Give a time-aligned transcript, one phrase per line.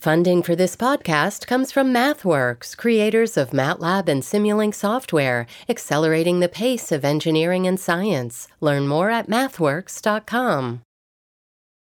[0.00, 6.48] Funding for this podcast comes from MathWorks, creators of MATLAB and Simulink software, accelerating the
[6.48, 8.48] pace of engineering and science.
[8.62, 10.80] Learn more at mathworks.com.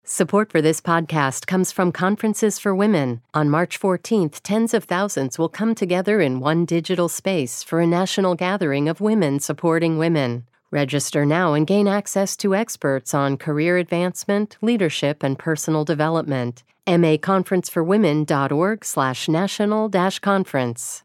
[0.04, 3.22] Support for this podcast comes from Conferences for Women.
[3.34, 7.88] On March 14th, tens of thousands will come together in one digital space for a
[7.88, 10.46] national gathering of women supporting women.
[10.72, 18.86] Register now and gain access to experts on career advancement, leadership, and personal development maconferenceforwomen.org
[18.86, 21.04] slash national dash conference.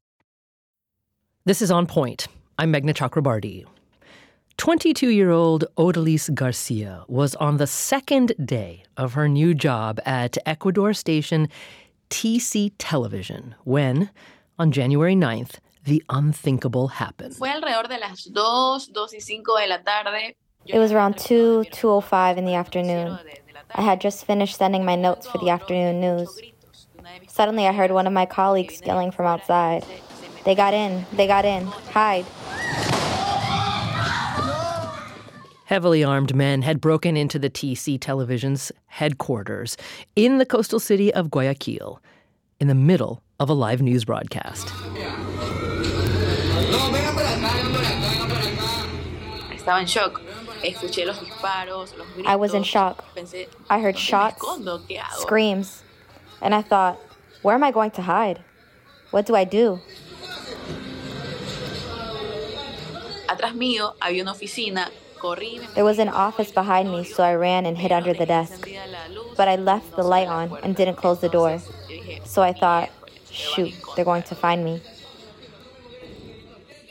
[1.45, 2.29] This is On Point.
[2.59, 3.65] I'm Meghna Chakrabarti.
[4.59, 10.37] 22 year old Odalise Garcia was on the second day of her new job at
[10.45, 11.49] Ecuador station
[12.11, 14.11] TC Television when,
[14.59, 17.37] on January 9th, the unthinkable happened.
[20.67, 23.19] It was around 2, 2.05 in the afternoon.
[23.75, 26.41] I had just finished sending my notes for the afternoon news.
[27.29, 29.85] Suddenly, I heard one of my colleagues yelling from outside.
[30.45, 32.27] They got in, they got in, hide.
[35.65, 39.77] Heavily armed men had broken into the TC Television's headquarters
[40.17, 42.03] in the coastal city of Guayaquil
[42.59, 44.73] in the middle of a live news broadcast.
[49.55, 50.21] Estaba en shock.
[52.27, 53.05] I was in shock.
[53.69, 54.45] I heard shots,
[55.19, 55.83] screams,
[56.43, 56.99] and I thought,
[57.43, 58.41] where am I going to hide?
[59.11, 59.81] What do I do?
[65.75, 68.69] There was an office behind me, so I ran and hid under the desk.
[69.37, 71.61] But I left the light on and didn't close the door.
[72.25, 72.91] So I thought,
[73.31, 74.83] shoot, they're going to find me.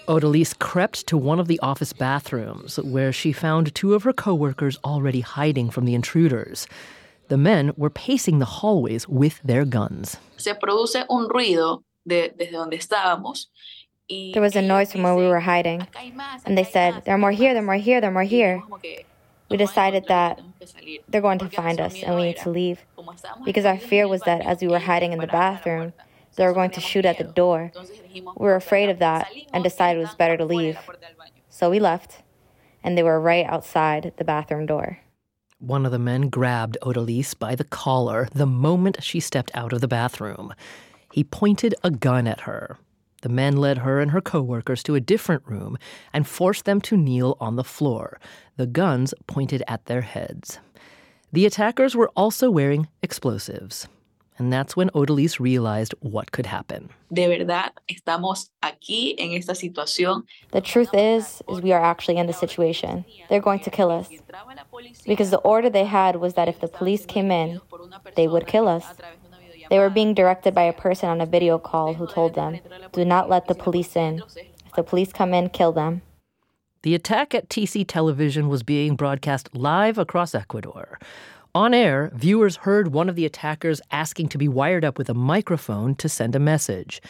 [0.09, 4.79] Odalise crept to one of the office bathrooms where she found two of her coworkers
[4.83, 6.67] already hiding from the intruders.
[7.27, 10.17] The men were pacing the hallways with their guns.
[10.43, 10.57] There
[14.41, 15.87] was a noise from where we were hiding,
[16.43, 18.63] and they said, There are more here, there are more here, there are more here.
[19.51, 20.41] We decided that
[21.07, 22.83] they're going to find us and we need to leave.
[23.45, 25.93] Because our fear was that as we were hiding in the bathroom,
[26.35, 27.71] they were going to shoot at the door.
[28.13, 30.77] We were afraid of that and decided it was better to leave.
[31.49, 32.21] So we left,
[32.83, 34.99] and they were right outside the bathroom door.
[35.59, 39.81] One of the men grabbed Odalise by the collar the moment she stepped out of
[39.81, 40.53] the bathroom.
[41.11, 42.77] He pointed a gun at her.
[43.21, 45.77] The men led her and her coworkers to a different room
[46.13, 48.19] and forced them to kneel on the floor,
[48.55, 50.59] the guns pointed at their heads.
[51.33, 53.87] The attackers were also wearing explosives.
[54.39, 56.89] And that's when Odalise realized what could happen.
[57.11, 60.23] De verdad, estamos aquí en esta situación.
[60.51, 63.03] The truth is, is we are actually in the situation.
[63.27, 64.07] They're going to kill us.
[65.05, 67.59] Because the order they had was that if the police came in,
[68.15, 68.85] they would kill us.
[69.69, 72.59] They were being directed by a person on a video call who told them,
[72.93, 74.23] do not let the police in.
[74.65, 76.01] If the police come in, kill them.
[76.81, 80.97] The attack at TC Television was being broadcast live across Ecuador.
[81.55, 85.15] On air, viewers heard one of the attackers asking to be wired up with a
[85.15, 87.01] microphone to send a message.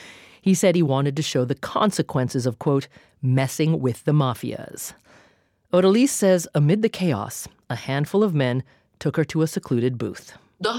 [0.41, 2.87] He said he wanted to show the consequences of, quote,
[3.21, 4.93] messing with the mafias.
[5.73, 8.63] Odalise says amid the chaos, a handful of men
[8.97, 10.37] took her to a secluded booth.
[10.61, 10.69] Two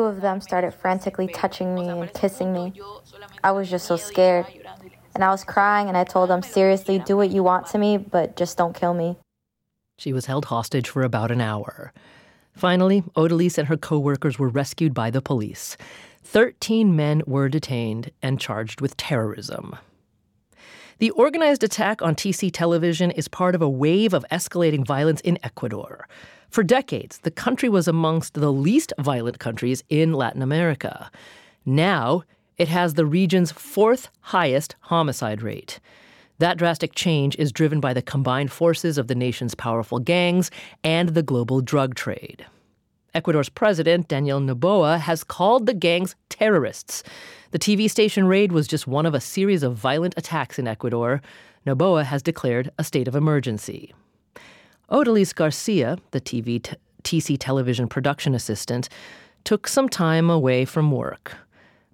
[0.00, 2.74] of them started frantically touching me and kissing me.
[3.42, 4.46] I was just so scared.
[5.14, 7.96] And I was crying, and I told them, seriously, do what you want to me,
[7.96, 9.16] but just don't kill me.
[9.98, 11.92] She was held hostage for about an hour.
[12.54, 15.76] Finally, Odalise and her coworkers were rescued by the police.
[16.22, 19.74] Thirteen men were detained and charged with terrorism.
[20.98, 25.38] The organized attack on TC television is part of a wave of escalating violence in
[25.42, 26.06] Ecuador.
[26.48, 31.10] For decades, the country was amongst the least violent countries in Latin America.
[31.66, 32.22] Now,
[32.56, 35.80] it has the region's fourth highest homicide rate.
[36.38, 40.52] That drastic change is driven by the combined forces of the nation's powerful gangs
[40.84, 42.46] and the global drug trade.
[43.12, 47.02] Ecuador's president, Daniel Noboa, has called the gangs terrorists.
[47.50, 51.20] The TV station raid was just one of a series of violent attacks in Ecuador.
[51.66, 53.92] Noboa has declared a state of emergency.
[54.90, 58.88] Odalise Garcia, the TV t- TC television production assistant,
[59.42, 61.34] took some time away from work.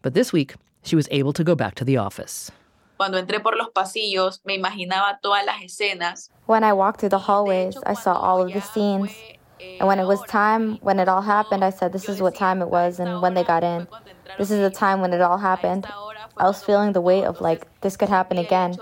[0.03, 2.51] But this week, she was able to go back to the office.
[2.97, 6.31] Cuando entré por los pasillos, me imaginaba todas las escenas.
[6.47, 9.13] When I walked through the hallways, I saw all of the scenes.
[9.81, 12.63] And when it was time, when it all happened, I said, This is what time
[12.63, 13.89] it was, and when they got in.
[14.39, 15.87] This is the time when it all happened.
[16.37, 18.77] I was feeling the weight of like, this could happen again.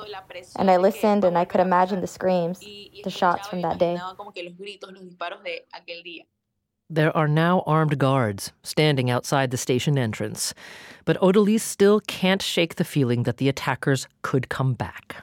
[0.57, 2.61] And I listened and I could imagine the screams,
[3.05, 4.01] the shots from that day.
[6.93, 10.53] There are now armed guards standing outside the station entrance,
[11.07, 15.17] but Odalise still can't shake the feeling that the attackers could come back.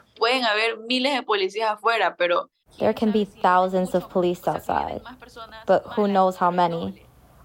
[2.79, 5.01] There can be thousands of police outside,
[5.67, 7.03] but who knows how many?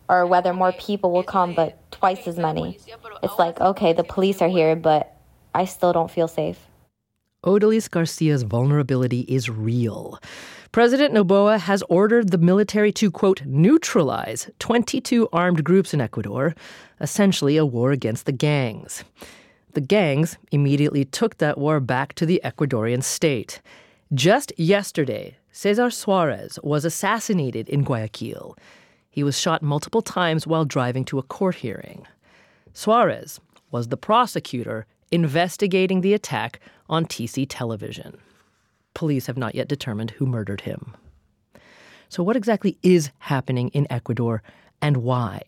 [0.09, 2.79] Or whether more people will come, but twice as many.
[3.23, 5.19] It's like, okay, the police are here, but
[5.55, 6.61] I still don't feel safe.
[7.45, 10.19] Odalise Garcia's vulnerability is real.
[10.75, 16.53] President Noboa has ordered the military to, quote, neutralize 22 armed groups in Ecuador,
[17.01, 19.05] essentially a war against the gangs.
[19.75, 23.63] The gangs immediately took that war back to the Ecuadorian state.
[24.13, 28.59] Just yesterday, Cesar Suarez was assassinated in Guayaquil.
[29.09, 32.05] He was shot multiple times while driving to a court hearing.
[32.73, 33.39] Suarez
[33.71, 38.19] was the prosecutor investigating the attack on TC television.
[38.95, 40.97] Police have not yet determined who murdered him.
[42.09, 44.43] So, what exactly is happening in Ecuador
[44.81, 45.43] and why?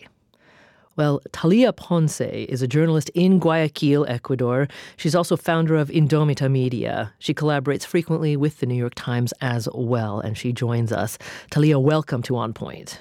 [0.97, 4.67] Well, Talia Ponce is a journalist in Guayaquil, Ecuador.
[4.97, 7.13] She's also founder of Indomita Media.
[7.19, 11.19] She collaborates frequently with the New York Times as well, and she joins us.
[11.51, 13.01] Talia, welcome to On Point.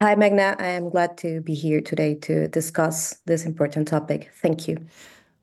[0.00, 0.58] Hi, Meghna.
[0.60, 4.30] I am glad to be here today to discuss this important topic.
[4.40, 4.78] Thank you.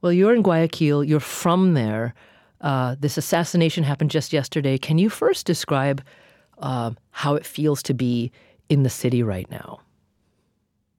[0.01, 2.13] Well, you're in Guayaquil, you're from there.
[2.61, 4.77] Uh, this assassination happened just yesterday.
[4.77, 6.03] Can you first describe
[6.59, 8.31] uh, how it feels to be
[8.69, 9.79] in the city right now?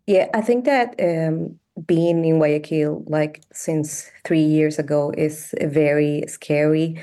[0.07, 6.25] Yeah, I think that um, being in Guayaquil, like since three years ago, is very
[6.27, 7.01] scary.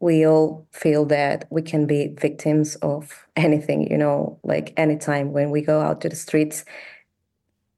[0.00, 5.50] We all feel that we can be victims of anything, you know, like anytime when
[5.50, 6.64] we go out to the streets.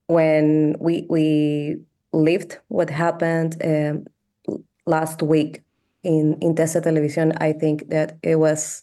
[0.07, 1.77] When we we
[2.13, 4.07] lived what happened um,
[4.85, 5.63] last week
[6.02, 8.82] in in TC Televisión, I think that it was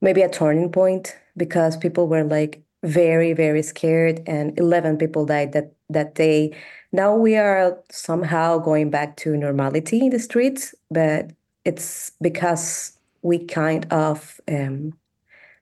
[0.00, 5.52] maybe a turning point because people were like very very scared and 11 people died
[5.52, 6.54] that that day
[6.92, 11.30] now we are somehow going back to normality in the streets but
[11.64, 14.96] it's because we kind of um,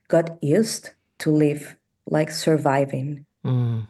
[0.09, 1.75] got used to live
[2.05, 3.87] like surviving mm.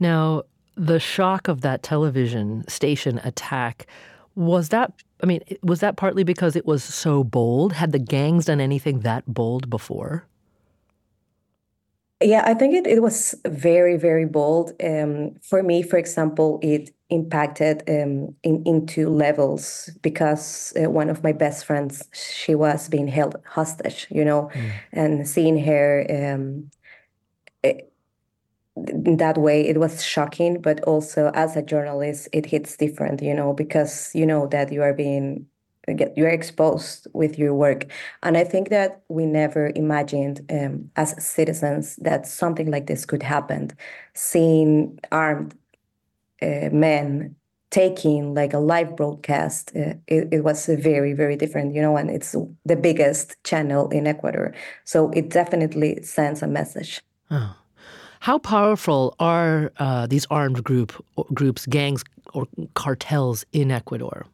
[0.00, 0.42] now
[0.74, 3.86] the shock of that television station attack
[4.34, 4.92] was that
[5.22, 7.74] i mean was that partly because it was so bold?
[7.74, 10.26] Had the gangs done anything that bold before?
[12.22, 14.72] Yeah i think it, it was very very bold.
[14.82, 21.22] Um, for me for example it impacted um, in, into levels because uh, one of
[21.22, 24.70] my best friends she was being held hostage you know mm.
[24.92, 26.70] and seeing her um, in
[28.76, 33.52] that way it was shocking but also as a journalist it hits different you know
[33.52, 35.46] because you know that you are being
[36.16, 37.86] you're exposed with your work.
[38.22, 43.22] And i think that we never imagined um, as citizens that something like this could
[43.22, 43.70] happen
[44.14, 45.54] seeing armed
[46.42, 47.34] uh, men
[47.70, 52.10] taking like a live broadcast uh, it, it was very very different you know and
[52.10, 52.34] it's
[52.64, 54.54] the biggest channel in ecuador.
[54.84, 57.00] So it definitely sends a message.
[57.30, 57.56] Oh.
[58.26, 60.90] How powerful are uh, these armed group
[61.32, 62.02] groups, gangs,
[62.34, 64.26] or cartels in Ecuador?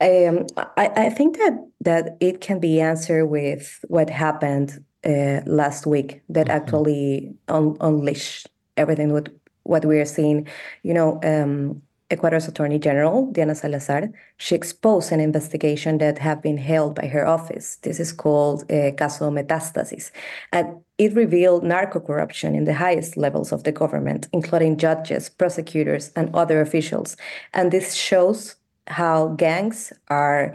[0.00, 1.52] Um, I, I, think that
[1.82, 6.56] that it can be answered with what happened uh, last week that mm-hmm.
[6.56, 8.48] actually un- unleashed
[8.78, 9.28] everything what
[9.64, 10.48] what we are seeing.
[10.84, 14.08] You know, um, Ecuador's Attorney General, Diana Salazar,
[14.38, 17.76] she exposed an investigation that had been held by her office.
[17.82, 20.12] This is called uh, Caso Metastasis.
[20.50, 26.12] And it revealed narco corruption in the highest levels of the government, including judges, prosecutors,
[26.14, 27.16] and other officials.
[27.52, 30.54] And this shows how gangs are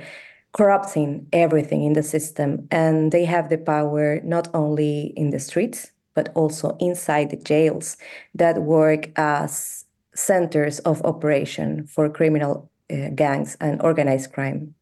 [0.54, 2.68] corrupting everything in the system.
[2.72, 7.98] And they have the power not only in the streets, but also inside the jails
[8.34, 14.74] that work as centers of operation for criminal uh, gangs and organized crime.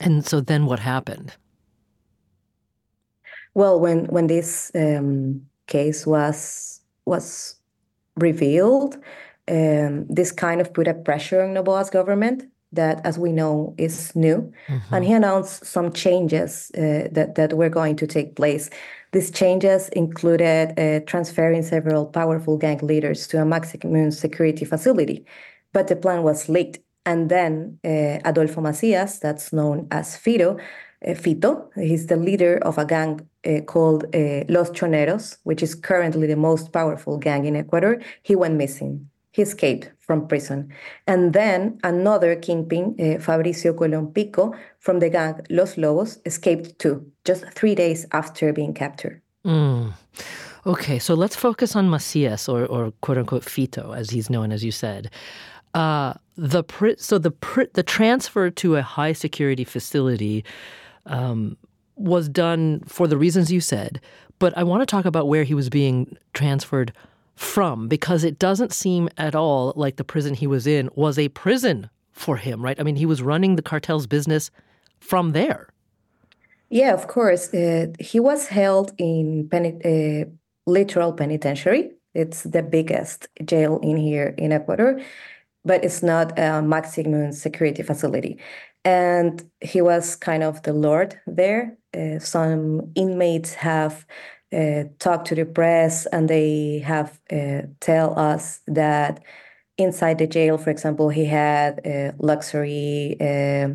[0.00, 1.36] And so then what happened?
[3.56, 7.56] Well, when when this um, case was was
[8.16, 8.98] revealed,
[9.48, 14.14] um, this kind of put a pressure on Noboa's government that, as we know, is
[14.14, 14.94] new, mm-hmm.
[14.94, 18.68] and he announced some changes uh, that that were going to take place.
[19.12, 25.24] These changes included uh, transferring several powerful gang leaders to a maximum security facility,
[25.72, 26.80] but the plan was leaked.
[27.06, 30.62] And then uh, Adolfo Macias, that's known as Fito, uh,
[31.14, 36.26] Fito, he's the leader of a gang uh, called uh, Los Choneros, which is currently
[36.26, 38.00] the most powerful gang in Ecuador.
[38.22, 39.08] He went missing.
[39.32, 40.72] He escaped from prison.
[41.06, 47.06] And then another kingpin, uh, Fabricio Colón Pico, from the gang Los Lobos, escaped too,
[47.24, 49.20] just three days after being captured.
[49.44, 49.92] Mm.
[50.64, 54.64] Okay, so let's focus on Macias, or, or quote unquote Fito, as he's known, as
[54.64, 55.10] you said.
[55.74, 56.64] Uh, the
[56.98, 57.32] so the
[57.74, 60.44] the transfer to a high security facility
[61.06, 61.56] um,
[61.96, 64.00] was done for the reasons you said,
[64.38, 66.92] but I want to talk about where he was being transferred
[67.34, 71.28] from because it doesn't seem at all like the prison he was in was a
[71.28, 72.80] prison for him, right?
[72.80, 74.50] I mean, he was running the cartel's business
[75.00, 75.68] from there.
[76.70, 77.52] Yeah, of course.
[77.52, 80.24] Uh, he was held in uh,
[80.68, 81.92] Litoral penitentiary.
[82.14, 85.00] It's the biggest jail in here in Ecuador,
[85.64, 88.38] but it's not a maximum security facility.
[88.86, 91.76] And he was kind of the Lord there.
[91.92, 94.06] Uh, some inmates have
[94.52, 99.24] uh, talked to the press and they have uh, tell us that
[99.76, 103.74] inside the jail, for example, he had a luxury, uh,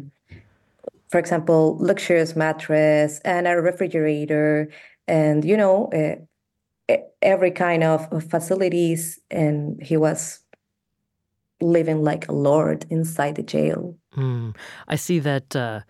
[1.10, 4.70] for example, luxurious mattress and a refrigerator,
[5.10, 9.20] and you know, uh, every kind of facilities.
[9.30, 10.40] And he was
[11.62, 13.96] living like a lord inside the jail.
[14.16, 14.56] Mm.
[14.88, 15.56] I see that.
[15.56, 15.82] Uh,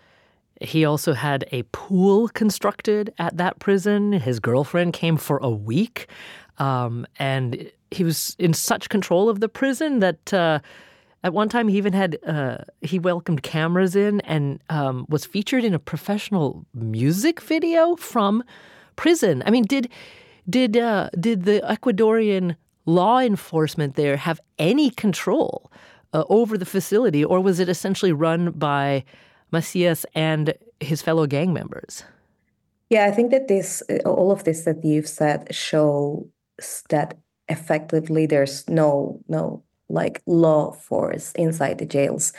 [0.63, 4.13] he also had a pool constructed at that prison.
[4.13, 6.07] His girlfriend came for a week.
[6.59, 10.59] Um, and he was in such control of the prison that uh,
[11.23, 15.63] at one time he even had uh, he welcomed cameras in and um, was featured
[15.63, 18.43] in a professional music video from
[18.95, 19.43] prison.
[19.45, 19.89] I mean, did
[20.49, 25.71] did uh, did the Ecuadorian law enforcement there have any control
[26.13, 29.03] uh, over the facility, or was it essentially run by
[29.51, 32.03] Macias and his fellow gang members?
[32.89, 36.27] Yeah, I think that this all of this that you've said show
[36.89, 42.33] that effectively there's no no like law force inside the jails.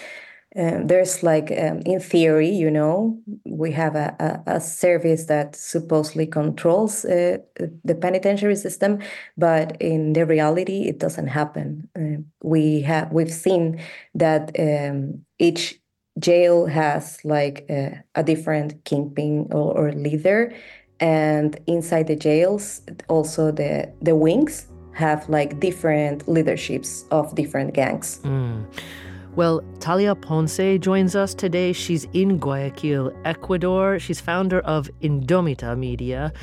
[0.54, 4.14] Um, there's like um, in theory, you know, we have a,
[4.47, 7.38] a, a service that supposedly controls uh,
[7.85, 8.99] the penitentiary system,
[9.37, 11.88] but in the reality, it doesn't happen.
[11.97, 13.80] Uh, we have we've seen
[14.14, 15.80] that um, each
[16.18, 20.52] jail has like a, a different kingpin or, or leader,
[21.00, 28.21] and inside the jails also the the wings have like different leaderships of different gangs
[28.23, 28.64] mm.
[29.34, 31.72] Well, Talia Ponce joins us today.
[31.72, 33.98] She's in Guayaquil, Ecuador.
[33.98, 36.34] She's founder of Indomita Media.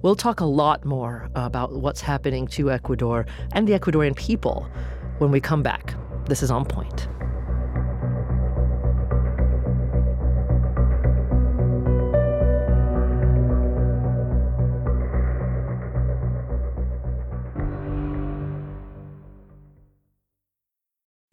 [0.00, 4.66] We'll talk a lot more about what's happening to Ecuador and the Ecuadorian people
[5.18, 5.94] when we come back.
[6.24, 7.06] This is On Point.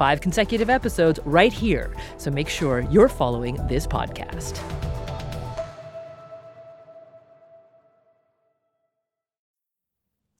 [0.00, 1.94] five consecutive episodes right here.
[2.16, 4.58] So make sure you're following this podcast.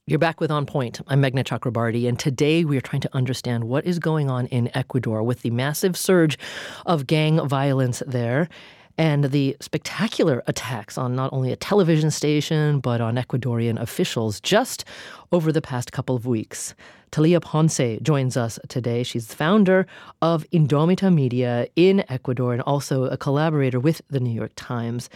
[0.07, 0.99] You're back with On Point.
[1.07, 4.75] I'm Meghna Chakrabarti, and today we are trying to understand what is going on in
[4.75, 6.39] Ecuador with the massive surge
[6.87, 8.49] of gang violence there
[8.97, 14.85] and the spectacular attacks on not only a television station but on Ecuadorian officials just
[15.31, 16.73] over the past couple of weeks.
[17.11, 19.03] Talia Ponce joins us today.
[19.03, 19.85] She's the founder
[20.21, 25.09] of Indomita Media in Ecuador and also a collaborator with the New York Times.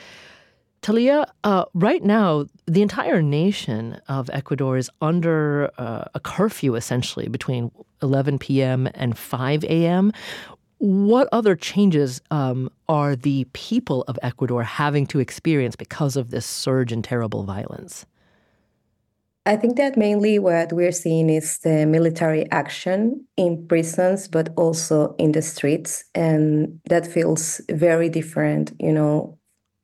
[0.86, 7.27] Talia, uh, right now, the entire nation of Ecuador is under uh, a curfew essentially
[7.27, 7.72] between
[8.03, 8.88] 11 p.m.
[8.94, 10.12] and 5 a.m.
[10.86, 16.46] What other changes um, are the people of Ecuador having to experience because of this
[16.46, 18.06] surge in terrible violence?
[19.48, 25.15] I think that mainly what we're seeing is the military action in prisons, but also
[25.18, 26.04] in the streets.
[26.13, 29.39] And that feels very different, you know,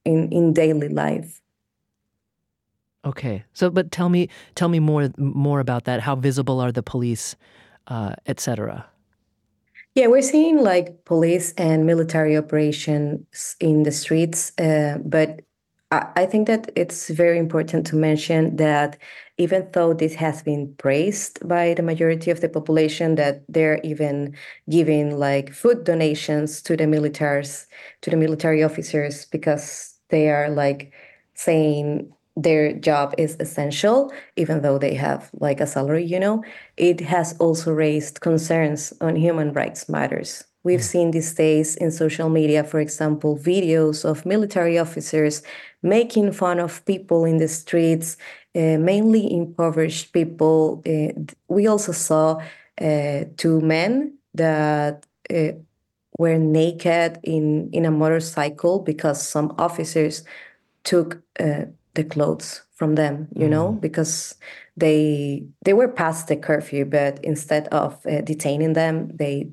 [0.06, 1.42] in, in daily life.
[3.06, 3.44] Okay.
[3.54, 6.02] So, but tell me, tell me more, more about that.
[6.02, 7.36] How visible are the police,
[7.88, 8.86] uh, etc.
[9.96, 15.42] Yeah, we're seeing like police and military operations in the streets, uh, but
[15.92, 18.98] I, I think that it's very important to mention that
[19.38, 24.36] even though this has been praised by the majority of the population, that they're even
[24.70, 27.68] giving like food donations to the militaries,
[28.02, 30.94] to the military officers, because they are like
[31.34, 36.44] saying their job is essential, even though they have like a salary, you know,
[36.78, 40.44] it has also raised concerns on human rights matters.
[40.64, 40.84] We've mm.
[40.84, 45.44] seen these days in social media, for example, videos of military officers
[45.84, 48.18] making fun of people in the streets,
[48.56, 50.82] uh, mainly impoverished people.
[50.88, 51.14] Uh,
[51.48, 52.42] we also saw
[52.80, 55.52] uh, two men that uh,
[56.18, 60.24] were naked in, in a motorcycle because some officers
[60.84, 63.52] took uh, the clothes from them you mm.
[63.52, 64.36] know because
[64.78, 69.50] they they were past the curfew but instead of uh, detaining them they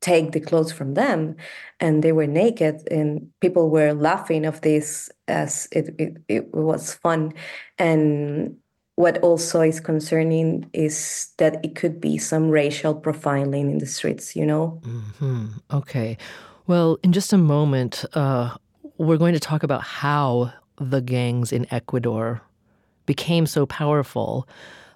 [0.00, 1.36] take the clothes from them
[1.78, 6.94] and they were naked and people were laughing of this as it, it, it was
[6.94, 7.32] fun
[7.78, 8.56] and
[8.94, 14.34] what also is concerning is that it could be some racial profiling in the streets
[14.34, 15.46] you know mm-hmm.
[15.70, 16.16] okay
[16.66, 18.54] well in just a moment uh,
[18.96, 22.42] we're going to talk about how the gangs in Ecuador
[23.06, 24.48] became so powerful,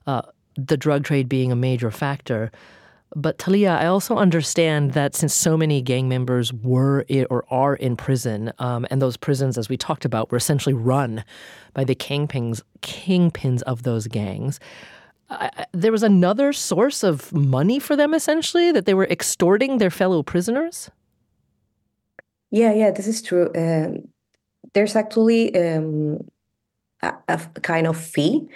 [0.07, 0.23] uh,
[0.57, 2.51] the drug trade being a major factor.
[3.17, 7.97] But Talia, I also understand that since so many gang members were or are in
[7.97, 11.25] prison, um, and those prisons, as we talked about, were essentially run
[11.75, 14.59] by the kingpins, kingpins of those gangs,
[15.31, 19.91] uh, there was another source of money for them, essentially, that they were extorting their
[19.91, 20.91] fellow prisoners?
[22.51, 23.51] Yeah, yeah, this is true.
[23.57, 24.09] Um,
[24.75, 26.19] there's actually um,
[27.03, 28.49] a, a kind of fee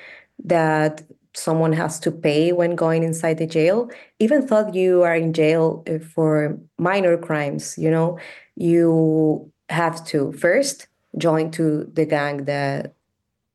[0.44, 1.02] that
[1.34, 3.90] someone has to pay when going inside the jail.
[4.18, 8.18] Even though you are in jail uh, for minor crimes you know
[8.56, 12.94] you have to first join to the gang that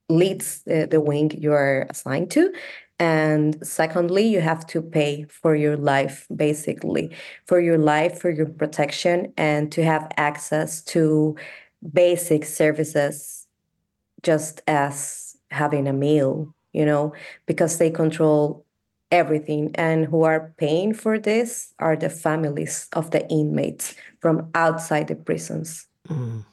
[0.10, 2.54] leads the, the wing you are assigned to.
[3.00, 7.12] And secondly you have to pay for your life basically
[7.46, 11.36] for your life for your protection and to have access to
[11.92, 13.48] basic services
[14.22, 17.14] just as having a meal, you know,
[17.46, 18.66] because they control
[19.12, 19.72] everything.
[19.76, 25.16] And who are paying for this are the families of the inmates from outside the
[25.16, 25.88] prisons.
[26.10, 26.46] Mm.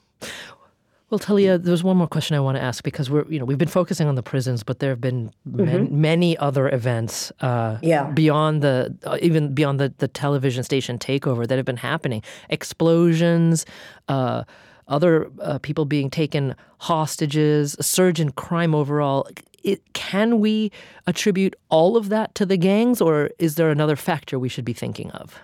[1.08, 3.58] Well, Talia, there's one more question I want to ask because we're, you know, we've
[3.58, 6.00] been focusing on the prisons, but there have been mm-hmm.
[6.00, 8.04] many other events, uh, yeah.
[8.12, 12.22] beyond the, uh, even beyond the, the television station takeover that have been happening.
[12.48, 13.66] Explosions,
[14.06, 14.44] uh,
[14.90, 19.28] other uh, people being taken hostages, a surge in crime overall.
[19.62, 20.72] It, can we
[21.06, 24.72] attribute all of that to the gangs, or is there another factor we should be
[24.72, 25.38] thinking of?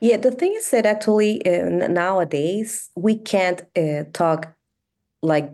[0.00, 4.54] Yeah, the thing is that actually uh, nowadays we can't uh, talk
[5.22, 5.50] like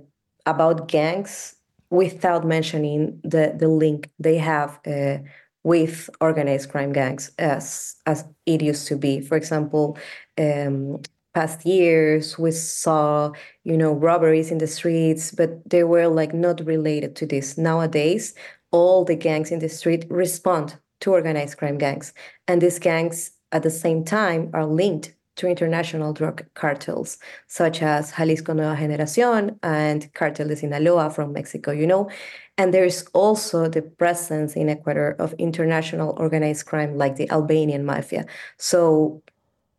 [0.47, 1.57] about gangs
[1.91, 5.19] without mentioning the the link they have uh,
[5.63, 9.21] with organized crime gangs as as it used to be.
[9.21, 9.99] For example,
[10.39, 11.01] um,
[11.35, 13.33] past years we saw
[13.65, 17.57] you know robberies in the streets but they were like not related to this.
[17.59, 18.35] Nowadays
[18.71, 22.13] all the gangs in the street respond to organized crime gangs
[22.49, 28.13] and these gangs at the same time are linked to international drug cartels such as
[28.13, 32.11] Jalisco Nueva Generación and Cartel de Sinaloa from Mexico you know?
[32.59, 38.27] And there's also the presence in Ecuador of international organized crime like the Albanian mafia.
[38.59, 39.23] So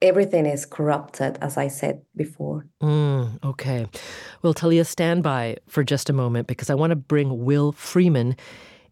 [0.01, 2.67] everything is corrupted, as I said before.
[2.81, 3.87] Mm, okay.
[4.41, 8.35] Well, Talia, stand by for just a moment because I want to bring Will Freeman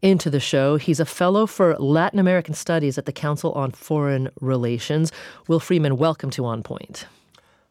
[0.02, 0.76] into the show.
[0.76, 5.12] He's a fellow for Latin American Studies at the Council on Foreign Relations.
[5.48, 7.06] Will Freeman, welcome to On Point.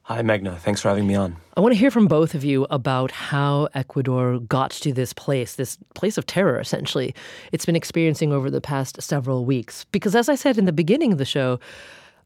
[0.04, 0.58] Hi, Meghna.
[0.58, 1.38] Thanks for having me on.
[1.56, 5.56] I want to hear from both of you about how Ecuador got to this place,
[5.56, 7.14] this place of terror, essentially,
[7.52, 9.86] it's been experiencing over the past several weeks.
[9.92, 11.60] Because, as I said in the beginning of the show,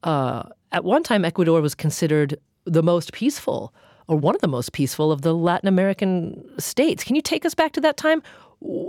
[0.03, 3.73] uh, at one time, Ecuador was considered the most peaceful
[4.07, 7.03] or one of the most peaceful of the Latin American states.
[7.03, 8.21] Can you take us back to that time?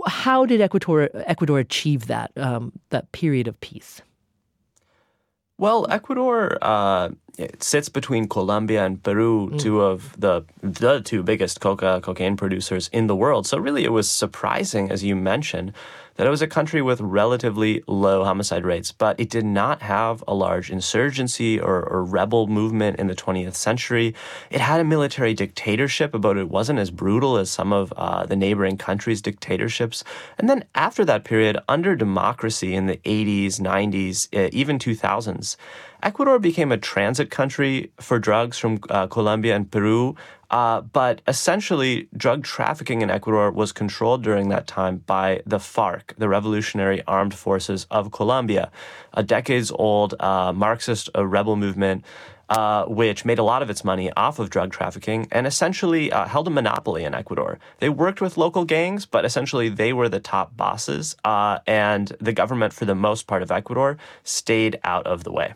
[0.07, 4.01] How did Ecuador, Ecuador achieve that, um, that period of peace?
[5.57, 7.09] Well, Ecuador uh,
[7.59, 9.59] sits between Colombia and Peru, mm.
[9.59, 13.47] two of the the two biggest coca cocaine producers in the world.
[13.47, 15.71] So really, it was surprising, as you mentioned,
[16.15, 20.23] that it was a country with relatively low homicide rates, but it did not have
[20.27, 24.15] a large insurgency or, or rebel movement in the 20th century.
[24.49, 28.35] It had a military dictatorship, but it wasn't as brutal as some of uh, the
[28.35, 30.03] neighboring countries' dictatorships.
[30.37, 35.57] And then after that period, under democracy in the 80s, 90s, uh, even 2000s,
[36.03, 40.15] Ecuador became a transit country for drugs from uh, Colombia and Peru.
[40.51, 46.13] Uh, but essentially, drug trafficking in Ecuador was controlled during that time by the FARC,
[46.17, 48.71] the Revolutionary Armed Forces of Colombia,
[49.13, 52.05] a decades old uh, Marxist uh, rebel movement.
[52.47, 56.27] Uh, which made a lot of its money off of drug trafficking and essentially uh,
[56.27, 57.57] held a monopoly in Ecuador.
[57.79, 62.33] They worked with local gangs, but essentially they were the top bosses, uh, and the
[62.33, 65.55] government, for the most part of Ecuador, stayed out of the way.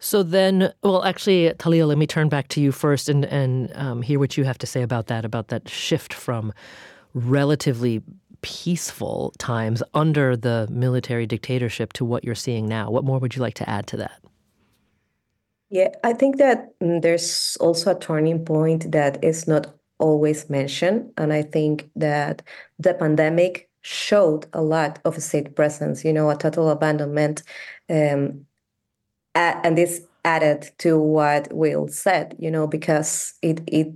[0.00, 4.02] So then, well, actually, Talia, let me turn back to you first and and um,
[4.02, 6.52] hear what you have to say about that, about that shift from
[7.14, 8.02] relatively
[8.42, 12.90] peaceful times under the military dictatorship to what you're seeing now.
[12.90, 14.20] What more would you like to add to that?
[15.70, 21.12] Yeah, I think that mm, there's also a turning point that is not always mentioned,
[21.16, 22.42] and I think that
[22.78, 26.04] the pandemic showed a lot of state presence.
[26.04, 27.42] You know, a total abandonment
[27.90, 28.46] um,
[29.38, 33.92] and this added to what Will said, you know, because it it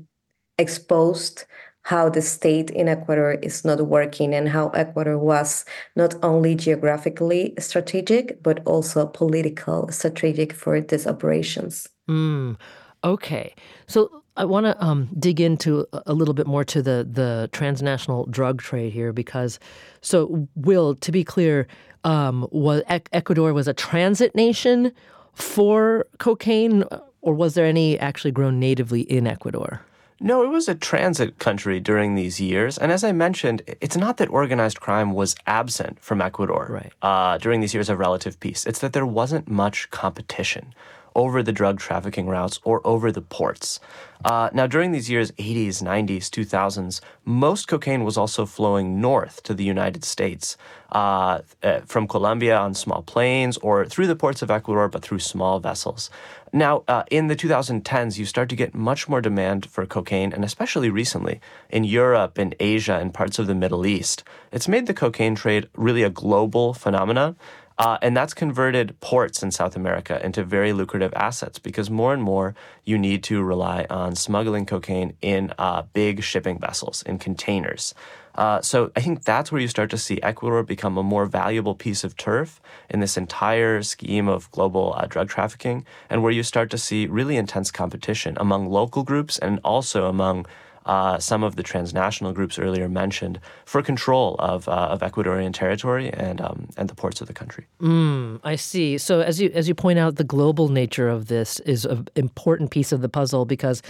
[0.58, 1.44] exposed
[1.84, 5.64] how the state in Ecuador is not working and how Ecuador was
[5.96, 11.88] not only geographically strategic but also political strategic for these operations.
[12.08, 12.56] Mm,
[13.02, 13.52] okay,
[13.88, 18.26] so I want to um, dig into a little bit more to the the transnational
[18.26, 19.58] drug trade here because,
[20.00, 21.66] so Will, to be clear,
[22.04, 24.92] um, was Ecuador was a transit nation
[25.34, 26.84] for cocaine,
[27.20, 29.82] or was there any actually grown natively in Ecuador?
[30.20, 32.78] No, it was a transit country during these years.
[32.78, 36.92] And as I mentioned, it's not that organized crime was absent from Ecuador right.
[37.02, 38.64] uh, during these years of relative peace.
[38.64, 40.74] It's that there wasn't much competition
[41.14, 43.80] over the drug trafficking routes or over the ports.
[44.24, 49.54] Uh, now, during these years, 80s, 90s, 2000s, most cocaine was also flowing north to
[49.54, 50.56] the United States
[50.92, 55.18] uh, uh, from Colombia on small planes or through the ports of Ecuador, but through
[55.18, 56.08] small vessels.
[56.52, 60.44] Now, uh, in the 2010s, you start to get much more demand for cocaine, and
[60.44, 64.22] especially recently in Europe, in Asia, and parts of the Middle East.
[64.52, 67.36] It's made the cocaine trade really a global phenomenon.
[67.78, 72.22] Uh, and that's converted ports in South America into very lucrative assets because more and
[72.22, 72.54] more
[72.84, 77.94] you need to rely on smuggling cocaine in uh, big shipping vessels, in containers.
[78.34, 81.74] Uh, so I think that's where you start to see Ecuador become a more valuable
[81.74, 86.42] piece of turf in this entire scheme of global uh, drug trafficking, and where you
[86.42, 90.46] start to see really intense competition among local groups and also among
[90.86, 96.12] uh, some of the transnational groups earlier mentioned for control of, uh, of Ecuadorian territory
[96.12, 97.66] and um, and the ports of the country.
[97.80, 98.98] Mm, I see.
[98.98, 102.70] So as you as you point out, the global nature of this is an important
[102.70, 103.82] piece of the puzzle because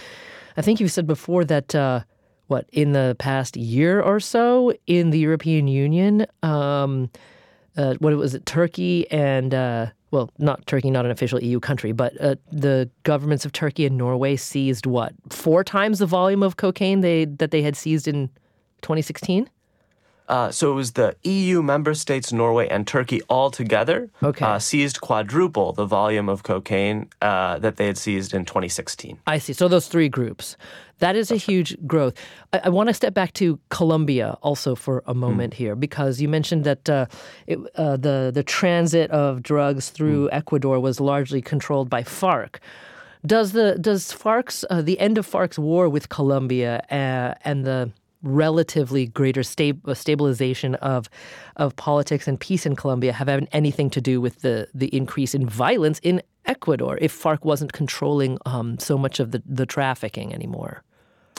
[0.57, 1.75] I think you said before that.
[1.75, 2.01] Uh,
[2.49, 7.09] what in the past year or so in the European Union, um,
[7.79, 8.45] uh, what was it?
[8.45, 13.44] Turkey and uh, well, not Turkey, not an official EU country, but uh, the governments
[13.44, 17.62] of Turkey and Norway seized what four times the volume of cocaine they that they
[17.62, 18.29] had seized in
[18.83, 19.48] 2016.
[20.33, 24.47] Uh, so it was the EU member states, Norway and Turkey all together okay.
[24.47, 29.18] uh, seized quadruple the volume of cocaine uh, that they had seized in 2016.
[29.27, 29.53] I see.
[29.53, 30.57] So those three groups.
[31.01, 32.14] That is a huge growth.
[32.55, 35.57] I, I want to step back to Colombia also for a moment mm.
[35.59, 37.07] here because you mentioned that uh,
[37.47, 40.33] it, uh, the the transit of drugs through mm.
[40.33, 42.59] Ecuador was largely controlled by FARC.
[43.27, 47.90] Does the does FARC's uh, the end of FARC's war with Colombia and the
[48.23, 51.09] relatively greater sta- uh, stabilization of
[51.57, 55.35] of politics and peace in Colombia have had anything to do with the the increase
[55.35, 60.35] in violence in Ecuador if FARC wasn't controlling um, so much of the, the trafficking
[60.35, 60.83] anymore?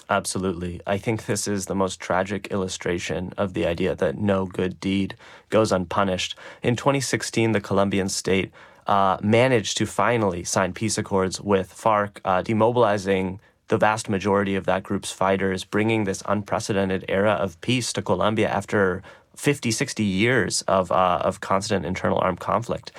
[0.10, 0.82] Absolutely.
[0.86, 5.16] I think this is the most tragic illustration of the idea that no good deed
[5.50, 6.38] goes unpunished.
[6.62, 8.52] In 2016, the Colombian state
[8.86, 14.66] uh, managed to finally sign peace accords with FARC, uh, demobilizing the vast majority of
[14.66, 19.02] that group's fighters, bringing this unprecedented era of peace to Colombia after
[19.36, 22.92] 50, 60 years of, uh, of constant internal armed conflict.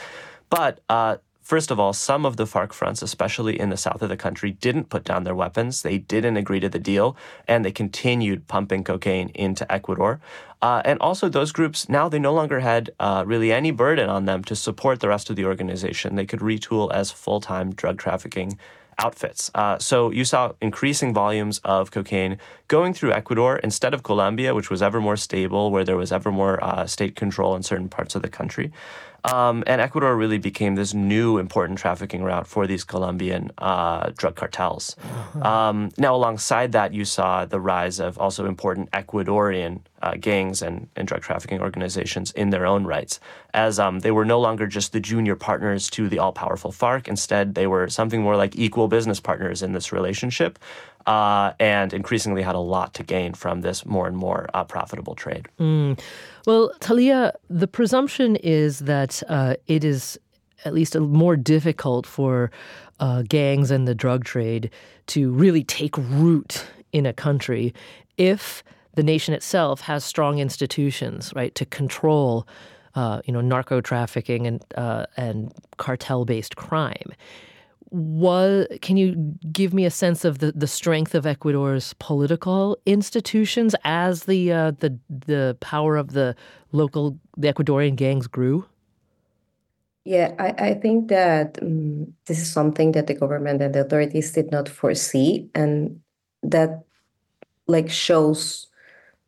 [0.51, 4.09] But uh, First of all, some of the FARC fronts, especially in the south of
[4.09, 5.83] the country, didn't put down their weapons.
[5.83, 10.21] They didn't agree to the deal, and they continued pumping cocaine into Ecuador.
[10.63, 14.25] Uh, and also, those groups now they no longer had uh, really any burden on
[14.25, 16.15] them to support the rest of the organization.
[16.15, 18.59] They could retool as full time drug trafficking
[18.99, 19.51] outfits.
[19.55, 24.71] Uh, so you saw increasing volumes of cocaine going through Ecuador instead of Colombia, which
[24.71, 28.15] was ever more stable, where there was ever more uh, state control in certain parts
[28.15, 28.73] of the country.
[29.25, 34.37] Um, and Ecuador really became this new important trafficking route for these Colombian uh, drug
[34.37, 34.97] cartels.
[35.43, 40.89] Um, now, alongside that, you saw the rise of also important Ecuadorian uh, gangs and,
[40.97, 43.21] and drug trafficking organizations in their own rights,
[43.53, 47.09] as um, they were no longer just the junior partners to the all powerful FARC.
[47.09, 50.59] Instead, they were something more like equal business partners in this relationship.
[51.07, 55.15] Uh, and increasingly had a lot to gain from this more and more uh, profitable
[55.15, 55.47] trade.
[55.61, 56.01] Mm.
[56.47, 60.19] Well, Talia, the presumption is that uh, it is
[60.65, 62.51] at least more difficult for
[63.01, 64.71] uh, gangs and the drug trade
[65.09, 67.75] to really take root in a country
[68.17, 68.63] if
[68.95, 72.47] the nation itself has strong institutions, right, to control,
[72.95, 77.13] uh, you know, narco trafficking and uh, and cartel based crime.
[77.95, 83.77] Was can you give me a sense of the, the strength of Ecuador's political institutions
[83.85, 86.35] as the uh, the the power of the
[86.73, 88.67] local the Ecuadorian gangs grew?
[90.05, 94.33] Yeah, I, I think that um, this is something that the government and the authorities
[94.33, 96.01] did not foresee, and
[96.43, 96.83] that
[97.69, 98.67] like shows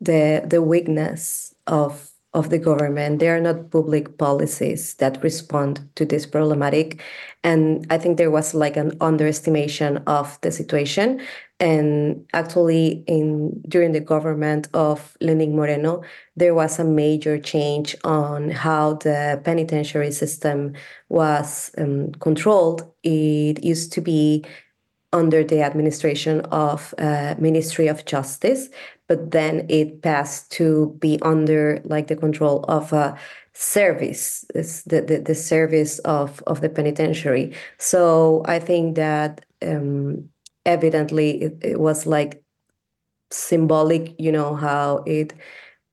[0.01, 3.19] the the weakness of of the government.
[3.19, 7.01] There are not public policies that respond to this problematic.
[7.43, 11.19] And I think there was like an underestimation of the situation.
[11.59, 16.03] And actually, in during the government of Lenin Moreno,
[16.35, 20.73] there was a major change on how the penitentiary system
[21.09, 22.85] was um, controlled.
[23.01, 24.45] It used to be
[25.13, 28.69] under the administration of uh, Ministry of Justice,
[29.07, 33.17] but then it passed to be under like the control of a
[33.53, 37.53] service, the, the, the service of, of the penitentiary.
[37.77, 40.29] So I think that um,
[40.65, 42.43] evidently it, it, was like
[43.31, 45.33] symbolic, you know, how it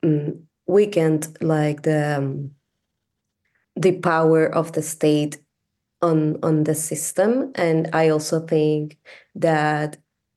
[0.02, 2.50] um, weakened like the um,
[3.76, 5.38] the power of the state
[6.02, 8.98] on on the system and i also think
[9.34, 9.96] that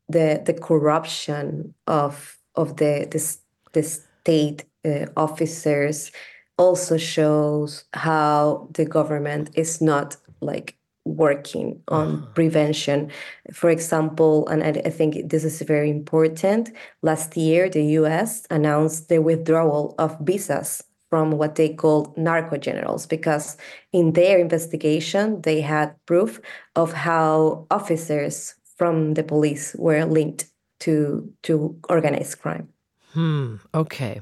[0.10, 3.38] the the corruption of of the the,
[3.74, 6.12] the state uh, officers
[6.58, 12.26] also shows how the government is not like working on uh-huh.
[12.34, 13.12] prevention.
[13.54, 19.08] For example, and I, I, think this is very important, last year the US announced
[19.08, 23.58] the withdrawal of visas from what they called narco generals because
[23.94, 26.40] in their investigation they had proof
[26.76, 30.46] of how officers from the police were linked
[30.80, 32.70] to to organized crime.
[33.14, 33.56] Hmm.
[33.74, 34.22] Okay.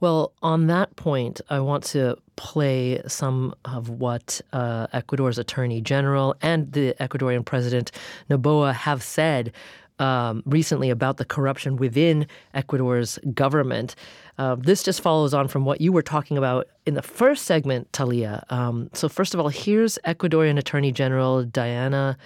[0.00, 6.34] Well, on that point, I want to play some of what uh, Ecuador's Attorney General
[6.42, 7.92] and the Ecuadorian President
[8.28, 9.52] Noboa have said
[9.98, 13.94] um, recently about the corruption within Ecuador's government.
[14.38, 17.92] Uh, this just follows on from what you were talking about in the first segment,
[17.92, 18.44] Talia.
[18.50, 22.16] Um, so, first of all, here's Ecuadorian Attorney General Diana,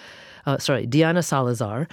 [0.47, 1.87] uh, sorry, Diana Salazar,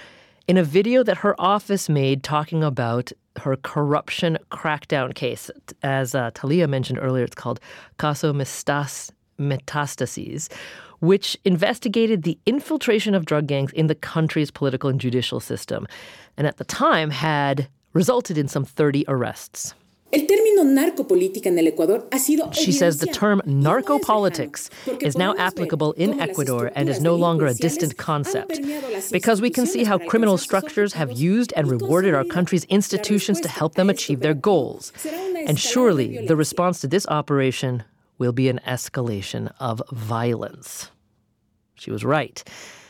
[0.48, 5.50] in a video that her office made talking about her corruption crackdown case.
[5.82, 7.60] As uh, Talia mentioned earlier, it's called
[7.98, 10.48] Caso Mestas- Metastases
[11.00, 15.86] which investigated the infiltration of drug gangs in the country's political and judicial system,
[16.36, 19.74] and at the time had resulted in some 30 arrests.
[22.52, 27.54] She says the term narco-politics is now applicable in Ecuador and is no longer a
[27.54, 28.60] distant concept
[29.10, 33.48] because we can see how criminal structures have used and rewarded our country's institutions to
[33.48, 34.92] help them achieve their goals.
[35.46, 37.82] And surely the response to this operation
[38.18, 40.90] will be an escalation of violence.
[41.74, 42.42] She was right.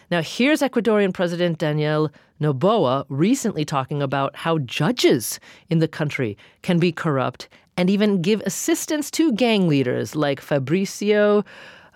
[0.09, 6.79] Now, here's Ecuadorian President Daniel Noboa recently talking about how judges in the country can
[6.79, 11.45] be corrupt and even give assistance to gang leaders like Fabricio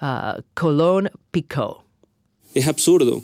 [0.01, 1.85] uh, Colón Pico.
[2.55, 3.23] Es absurdo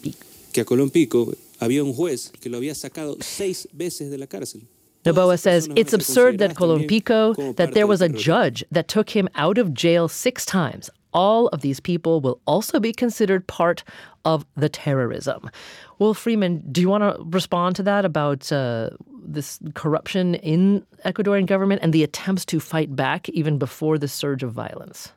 [0.53, 4.27] que a Colón Pico había un juez que lo había sacado seis veces de la
[4.27, 4.63] cárcel.
[5.05, 9.29] Noboa says it's absurd that Colón Pico, that there was a judge that took him
[9.35, 10.91] out of jail six times.
[11.17, 13.83] All of these people will also be considered part
[14.25, 15.51] of the terrorism.
[15.99, 18.91] Will Freeman, do you want to respond to that about uh,
[19.25, 24.43] this corruption in Ecuadorian government and the attempts to fight back even before the surge
[24.43, 25.13] of violence?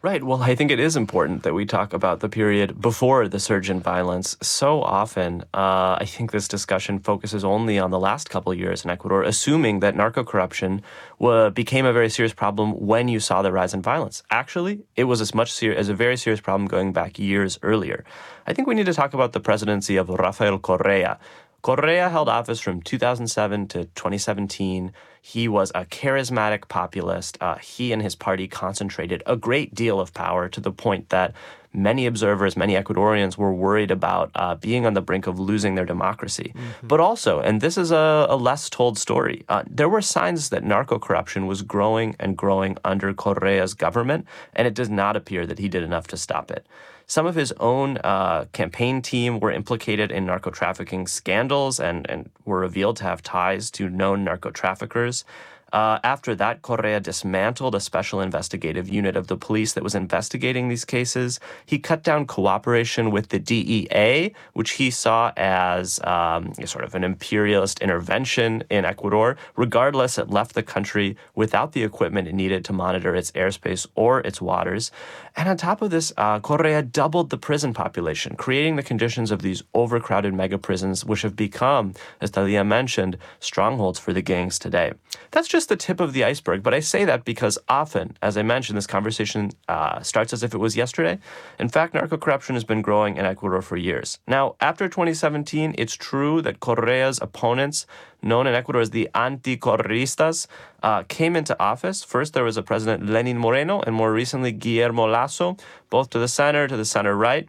[0.00, 0.22] Right.
[0.22, 3.68] Well, I think it is important that we talk about the period before the surge
[3.68, 4.36] in violence.
[4.40, 8.90] So often, uh, I think this discussion focuses only on the last couple years in
[8.90, 10.82] Ecuador, assuming that narco corruption
[11.18, 14.22] w- became a very serious problem when you saw the rise in violence.
[14.30, 18.04] Actually, it was as much ser- as a very serious problem going back years earlier.
[18.46, 21.18] I think we need to talk about the presidency of Rafael Correa.
[21.60, 24.92] Correa held office from 2007 to 2017.
[25.28, 27.36] He was a charismatic populist.
[27.38, 31.34] Uh, he and his party concentrated a great deal of power to the point that
[31.70, 35.84] many observers, many Ecuadorians were worried about uh, being on the brink of losing their
[35.84, 36.54] democracy.
[36.54, 36.86] Mm-hmm.
[36.86, 40.64] But also, and this is a, a less told story, uh, there were signs that
[40.64, 45.58] narco corruption was growing and growing under Correa's government, and it does not appear that
[45.58, 46.66] he did enough to stop it.
[47.10, 52.28] Some of his own uh, campaign team were implicated in narco trafficking scandals and, and
[52.44, 55.24] were revealed to have ties to known narco traffickers.
[55.72, 60.68] Uh, after that, Correa dismantled a special investigative unit of the police that was investigating
[60.68, 61.40] these cases.
[61.66, 67.04] He cut down cooperation with the DEA, which he saw as um, sort of an
[67.04, 69.36] imperialist intervention in Ecuador.
[69.56, 74.20] Regardless, it left the country without the equipment it needed to monitor its airspace or
[74.20, 74.90] its waters.
[75.38, 79.40] And on top of this, uh, Correa doubled the prison population, creating the conditions of
[79.40, 84.94] these overcrowded mega prisons, which have become, as Talia mentioned, strongholds for the gangs today.
[85.30, 88.42] That's just the tip of the iceberg, but I say that because often, as I
[88.42, 91.20] mentioned, this conversation uh, starts as if it was yesterday.
[91.60, 94.18] In fact, narco corruption has been growing in Ecuador for years.
[94.26, 97.86] Now, after 2017, it's true that Correa's opponents,
[98.22, 100.46] known in Ecuador as the anti-correistas,
[100.82, 102.02] uh, came into office.
[102.02, 105.56] First, there was a president, Lenin Moreno, and more recently, Guillermo Lasso,
[105.90, 107.48] both to the center, to the center right.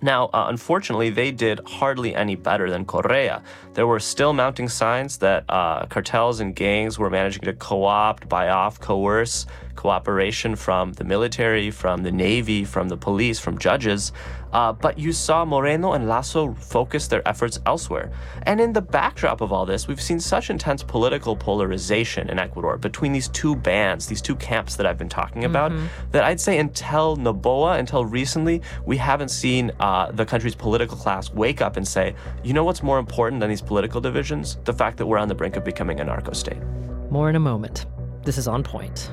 [0.00, 3.42] Now, uh, unfortunately, they did hardly any better than Correa.
[3.74, 8.28] There were still mounting signs that uh, cartels and gangs were managing to co opt,
[8.28, 9.46] buy off, coerce
[9.78, 14.12] cooperation from the military, from the Navy, from the police, from judges.
[14.52, 18.10] Uh, but you saw Moreno and Lasso focus their efforts elsewhere.
[18.42, 22.76] And in the backdrop of all this, we've seen such intense political polarization in Ecuador
[22.76, 25.86] between these two bands, these two camps that I've been talking about, mm-hmm.
[26.10, 31.30] that I'd say until Noboa, until recently, we haven't seen uh, the country's political class
[31.30, 34.58] wake up and say, you know what's more important than these political divisions?
[34.64, 36.62] The fact that we're on the brink of becoming a narco state.
[37.10, 37.86] More in a moment.
[38.24, 39.12] This is On Point.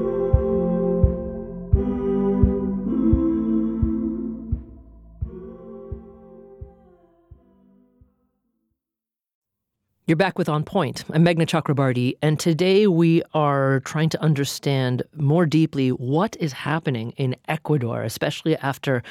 [10.11, 11.05] You're back with On Point.
[11.13, 17.11] I'm Meghna Chakrabarti, and today we are trying to understand more deeply what is happening
[17.15, 19.03] in Ecuador, especially after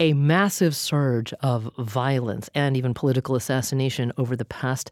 [0.00, 4.90] a massive surge of violence and even political assassination over the past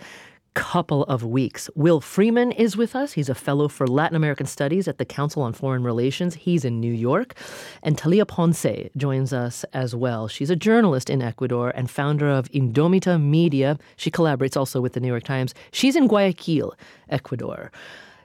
[0.55, 1.71] couple of weeks.
[1.75, 3.13] Will Freeman is with us.
[3.13, 6.35] He's a fellow for Latin American Studies at the Council on Foreign Relations.
[6.35, 7.35] He's in New York.
[7.83, 10.29] And Talia Ponce joins us as well.
[10.29, 13.79] She's a journalist in Ecuador and founder of Indomita Media.
[13.97, 15.55] She collaborates also with the New York Times.
[15.71, 16.75] She's in Guayaquil,
[17.09, 17.71] Ecuador.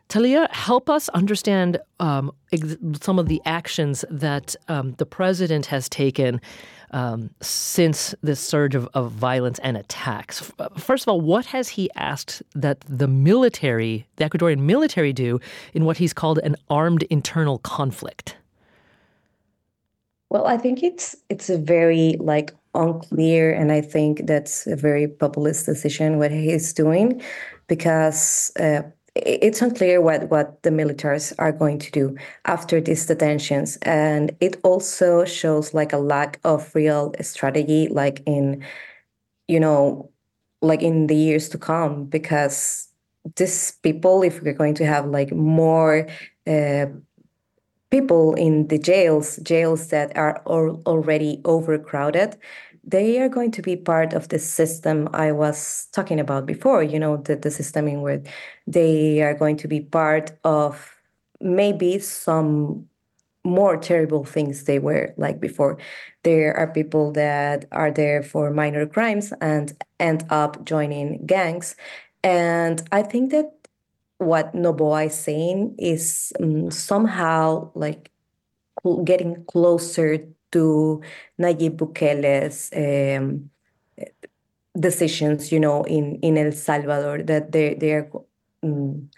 [0.10, 5.90] Talia, help us understand um, ex- some of the actions that um, the president has
[5.90, 6.40] taken
[6.94, 10.52] um, since this surge of, of violence and attacks.
[10.60, 15.40] Uh, first of all, what has he asked that the military, the Ecuadorian military, do
[15.74, 18.38] in what he's called an armed internal conflict?
[20.30, 25.08] Well, I think it's it's a very like unclear, and I think that's a very
[25.08, 27.22] populist decision what he's doing,
[27.68, 28.52] because.
[28.60, 28.84] Uh,
[29.16, 33.78] it's unclear what, what the militaries are going to do after these detentions.
[33.84, 38.66] And it also shows like a lack of real strategy, like in,
[39.48, 40.10] you know,
[40.62, 42.90] like in the years to come, because
[43.36, 46.08] these people, if we're going to have like more
[46.48, 46.86] uh,
[47.92, 52.36] people in the jails, jails that are al- already overcrowded,
[52.84, 57.00] they are going to be part of the system I was talking about before, you
[57.00, 58.26] know, the, the system in which
[58.68, 60.94] they are going to be part of
[61.40, 62.88] maybe some
[63.46, 65.78] more terrible things they were like before.
[66.24, 71.76] There are people that are there for minor crimes and end up joining gangs.
[72.24, 73.52] And I think that
[74.18, 78.12] what Noboa is saying is um, somehow like
[79.04, 81.02] getting closer to
[81.40, 83.50] Nayib Bukele's um,
[84.80, 88.10] decisions, you know, in, in El Salvador, that they, they are
[88.64, 89.10] um,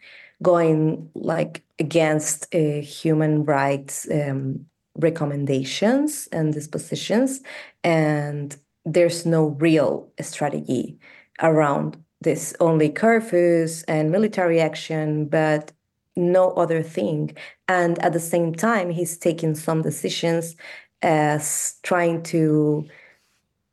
[0.42, 4.66] going like against uh, human rights um,
[4.96, 7.42] recommendations and dispositions,
[7.84, 10.98] and there's no real strategy
[11.42, 12.54] around this.
[12.60, 15.72] Only curfews and military action, but
[16.16, 17.36] no other thing.
[17.68, 20.56] And at the same time, he's taking some decisions
[21.02, 22.88] as trying to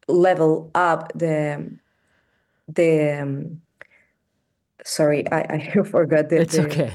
[0.09, 1.79] level up the
[2.69, 3.61] the um,
[4.85, 6.93] sorry I, I forgot the it's the, okay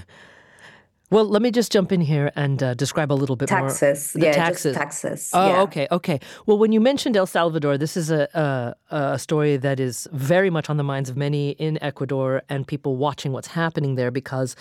[1.09, 3.69] well, let me just jump in here and uh, describe a little bit more.
[3.69, 4.13] taxes.
[4.13, 4.25] more.
[4.25, 4.75] Yeah, taxes.
[4.75, 5.31] taxes.
[5.33, 5.61] Oh, yeah.
[5.61, 6.19] okay, okay.
[6.45, 8.27] Well, when you mentioned El Salvador, this is a,
[8.91, 12.67] a, a story that is very much on the minds of many in Ecuador and
[12.67, 14.57] people watching what's happening there because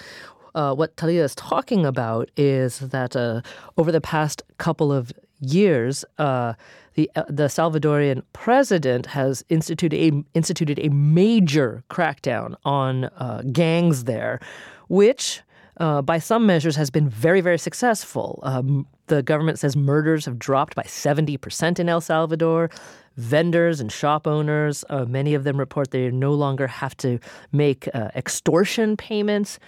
[0.55, 3.41] uh, what Talia is talking about is that uh,
[3.77, 6.55] over the past couple of years, uh,
[6.95, 14.05] the uh, the Salvadorian president has instituted a instituted a major crackdown on uh, gangs
[14.05, 14.41] there,
[14.89, 15.43] which.
[15.78, 18.41] Uh, by some measures, has been very, very successful.
[18.45, 22.70] Um, the government says murders have dropped by 70% in El Salvador.
[23.18, 27.18] Vendors and shop owners, uh, many of them report they no longer have to
[27.53, 29.59] make uh, extortion payments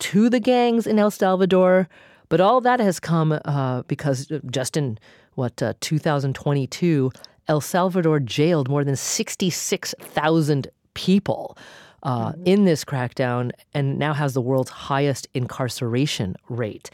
[0.00, 1.88] to the gangs in El Salvador.
[2.32, 4.98] But all that has come uh, because just in
[5.34, 7.12] what uh, 2022,
[7.46, 11.58] El Salvador jailed more than 66,000 people.
[12.02, 12.42] Uh, mm-hmm.
[12.44, 16.90] In this crackdown, and now has the world's highest incarceration rate.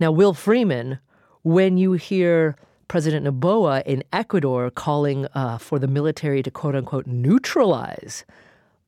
[0.00, 0.98] Now, Will Freeman,
[1.42, 2.56] when you hear
[2.88, 8.24] President Noboa in Ecuador calling uh, for the military to quote unquote neutralize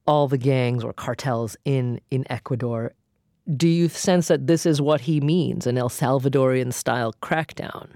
[0.07, 2.95] all the gangs or cartels in, in Ecuador,
[3.57, 7.91] do you sense that this is what he means an El Salvadorian style crackdown?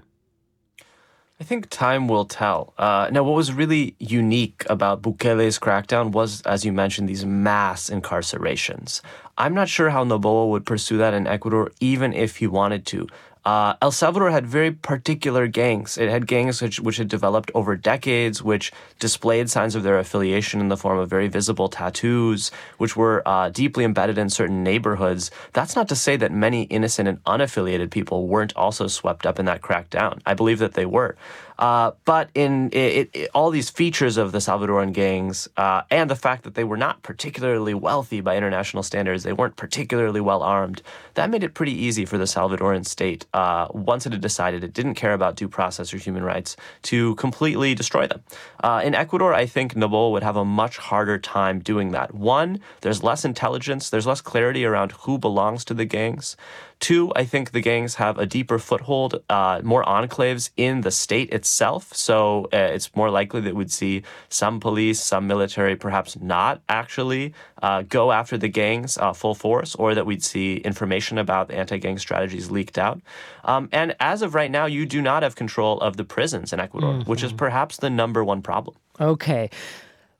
[1.40, 2.72] I think time will tell.
[2.78, 7.90] Uh, now, what was really unique about Bukele's crackdown was, as you mentioned, these mass
[7.90, 9.00] incarcerations.
[9.36, 13.08] I'm not sure how Noboa would pursue that in Ecuador, even if he wanted to.
[13.44, 15.98] Uh, El Salvador had very particular gangs.
[15.98, 18.70] It had gangs which, which had developed over decades, which
[19.00, 23.48] displayed signs of their affiliation in the form of very visible tattoos, which were uh,
[23.48, 25.32] deeply embedded in certain neighborhoods.
[25.52, 29.46] That's not to say that many innocent and unaffiliated people weren't also swept up in
[29.46, 30.20] that crackdown.
[30.24, 31.16] I believe that they were.
[31.62, 36.16] Uh, but in it, it, all these features of the Salvadoran gangs uh, and the
[36.16, 40.82] fact that they were not particularly wealthy by international standards, they weren't particularly well armed,
[41.14, 44.72] that made it pretty easy for the Salvadoran state, uh, once it had decided it
[44.72, 48.24] didn't care about due process or human rights, to completely destroy them.
[48.64, 52.12] Uh, in Ecuador, I think Noboa would have a much harder time doing that.
[52.12, 56.36] One, there's less intelligence, there's less clarity around who belongs to the gangs.
[56.82, 61.32] Two, I think the gangs have a deeper foothold, uh, more enclaves in the state
[61.32, 61.94] itself.
[61.94, 67.34] So uh, it's more likely that we'd see some police, some military, perhaps not actually
[67.62, 71.54] uh, go after the gangs uh, full force, or that we'd see information about the
[71.54, 73.00] anti gang strategies leaked out.
[73.44, 76.58] Um, and as of right now, you do not have control of the prisons in
[76.58, 77.08] Ecuador, mm-hmm.
[77.08, 78.76] which is perhaps the number one problem.
[79.00, 79.50] Okay.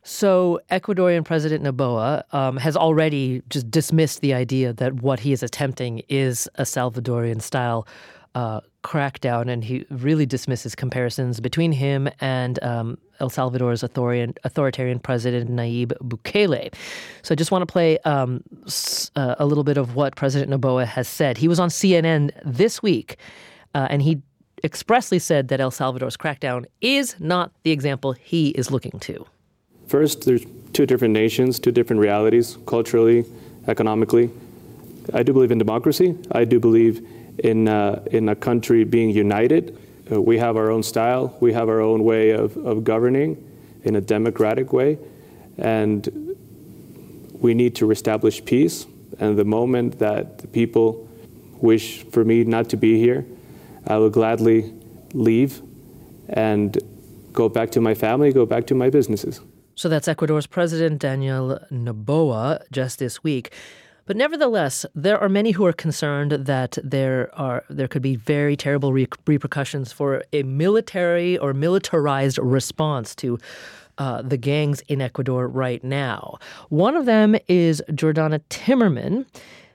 [0.05, 5.45] So, Ecuadorian President Noboa um, has already just dismissed the idea that what he is
[5.45, 7.87] attempting is a Salvadorian style
[8.35, 14.99] uh, crackdown, and he really dismisses comparisons between him and um, El Salvador's authoritarian, authoritarian
[14.99, 16.75] president Nayib Bukele.
[17.23, 18.43] So, I just want to play um,
[19.15, 21.39] uh, a little bit of what President Noboa has said.
[21.39, 23.19] He was on CNN this week,
[23.73, 24.21] uh, and he
[24.65, 29.25] expressly said that El Salvador's crackdown is not the example he is looking to.
[29.93, 33.27] First, there's two different nations, two different realities, culturally,
[33.69, 34.31] economically.
[35.13, 36.17] I do believe in democracy.
[36.31, 39.77] I do believe in, uh, in a country being united.
[40.11, 43.37] Uh, we have our own style, we have our own way of, of governing
[43.85, 44.97] in a democratic way,
[45.59, 46.09] and
[47.35, 48.87] we need to reestablish peace.
[49.19, 51.07] And the moment that the people
[51.61, 53.27] wish for me not to be here,
[53.87, 54.73] I will gladly
[55.13, 55.61] leave
[56.31, 56.79] and
[57.35, 59.43] go back to my family, go back to my businesses.
[59.83, 63.53] So that's Ecuador's President Daniel Noboa just this week.
[64.07, 68.57] But nevertheless, there are many who are concerned that there are there could be very
[68.57, 73.41] terrible re- repercussions for a military or militarized response to
[73.99, 76.39] uh, the gangs in Ecuador right now.
[76.69, 79.27] One of them is Jordana Timerman.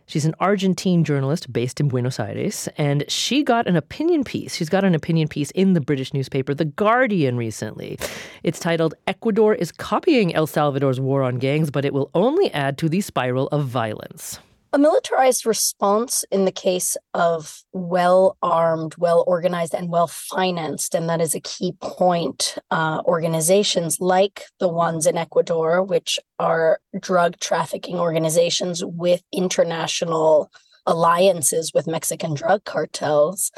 [0.08, 4.56] She's an Argentine journalist based in Buenos Aires, and she got an opinion piece.
[4.56, 8.00] She's got an opinion piece in the British newspaper The Guardian recently.
[8.42, 12.78] It's titled Ecuador is copying El Salvador's war on gangs, but it will only add
[12.78, 14.40] to the spiral of violence.
[14.74, 21.10] A militarized response in the case of well armed, well organized, and well financed, and
[21.10, 27.40] that is a key point, uh, organizations like the ones in Ecuador, which are drug
[27.40, 30.52] trafficking organizations with international
[30.86, 33.52] alliances with Mexican drug cartels,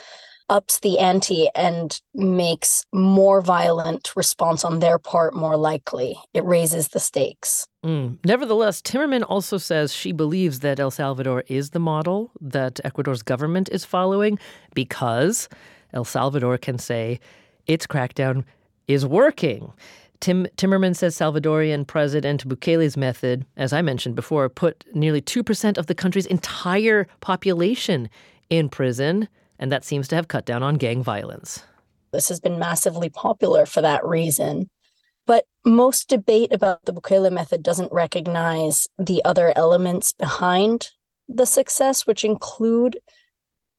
[0.50, 6.18] ups the ante and makes more violent response on their part more likely.
[6.34, 7.68] It raises the stakes.
[7.86, 8.18] Mm.
[8.26, 13.70] Nevertheless, Timerman also says she believes that El Salvador is the model that Ecuador's government
[13.72, 14.38] is following
[14.74, 15.48] because
[15.94, 17.20] El Salvador can say
[17.68, 18.44] its crackdown
[18.88, 19.72] is working.
[20.20, 25.88] Tim Timerman says Salvadorian President Bukele's method, as I mentioned before, put nearly 2% of
[25.88, 28.10] the country's entire population
[28.50, 29.30] in prison
[29.60, 31.64] and that seems to have cut down on gang violence.
[32.12, 34.70] This has been massively popular for that reason.
[35.28, 40.90] But most debate about the Bukele method doesn't recognize the other elements behind
[41.28, 42.98] the success, which include,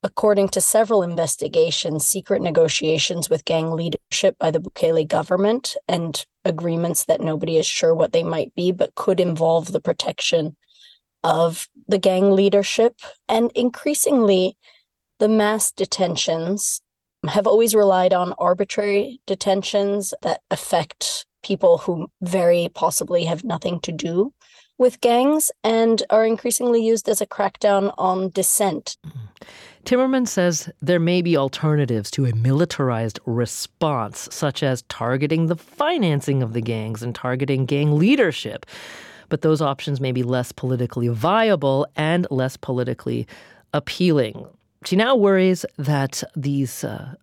[0.05, 7.07] according to several investigations, secret negotiations with gang leadership by the Bukele government and agreements
[7.07, 10.57] that nobody is sure what they might be, but could involve the protection
[11.25, 12.95] of the gang leadership.
[13.29, 14.57] And increasingly,
[15.21, 16.81] the mass detentions
[17.29, 23.93] have always relied on arbitrary detentions that affect people who very possibly have nothing to
[23.93, 24.33] do
[24.79, 28.97] with gangs and are increasingly used as a crackdown on dissent.
[29.07, 29.13] Mm.
[29.85, 36.43] Timerman says there may be alternatives to a militarized response, such as targeting the financing
[36.43, 38.67] of the gangs and targeting gang leadership.
[39.29, 43.27] But those options may be less politically viable and less politically
[43.73, 44.47] appealing.
[44.85, 47.15] She now worries that these uh,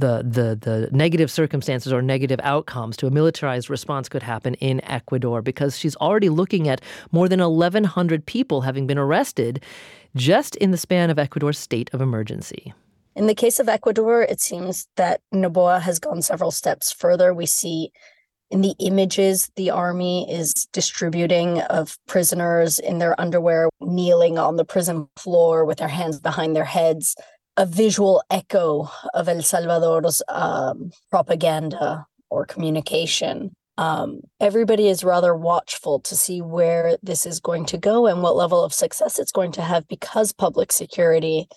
[0.00, 4.82] the the the negative circumstances or negative outcomes to a militarized response could happen in
[4.84, 6.80] Ecuador because she's already looking at
[7.12, 9.62] more than 1100 people having been arrested
[10.16, 12.72] just in the span of Ecuador's state of emergency.
[13.14, 17.32] In the case of Ecuador, it seems that Noboa has gone several steps further.
[17.32, 17.92] We see
[18.50, 24.64] in the images the army is distributing of prisoners in their underwear kneeling on the
[24.64, 27.16] prison floor with their hands behind their heads.
[27.56, 33.54] A visual echo of el salvador's um, propaganda or communication.
[33.76, 38.36] Um, everybody is rather watchful to see where this is going to go and what
[38.36, 41.48] level of success it's going to have because public security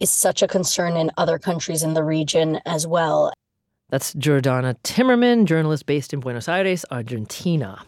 [0.00, 3.32] is such a concern in other countries in the region as well
[3.90, 7.84] that's Jordana Timerman, journalist based in Buenos Aires, Argentina.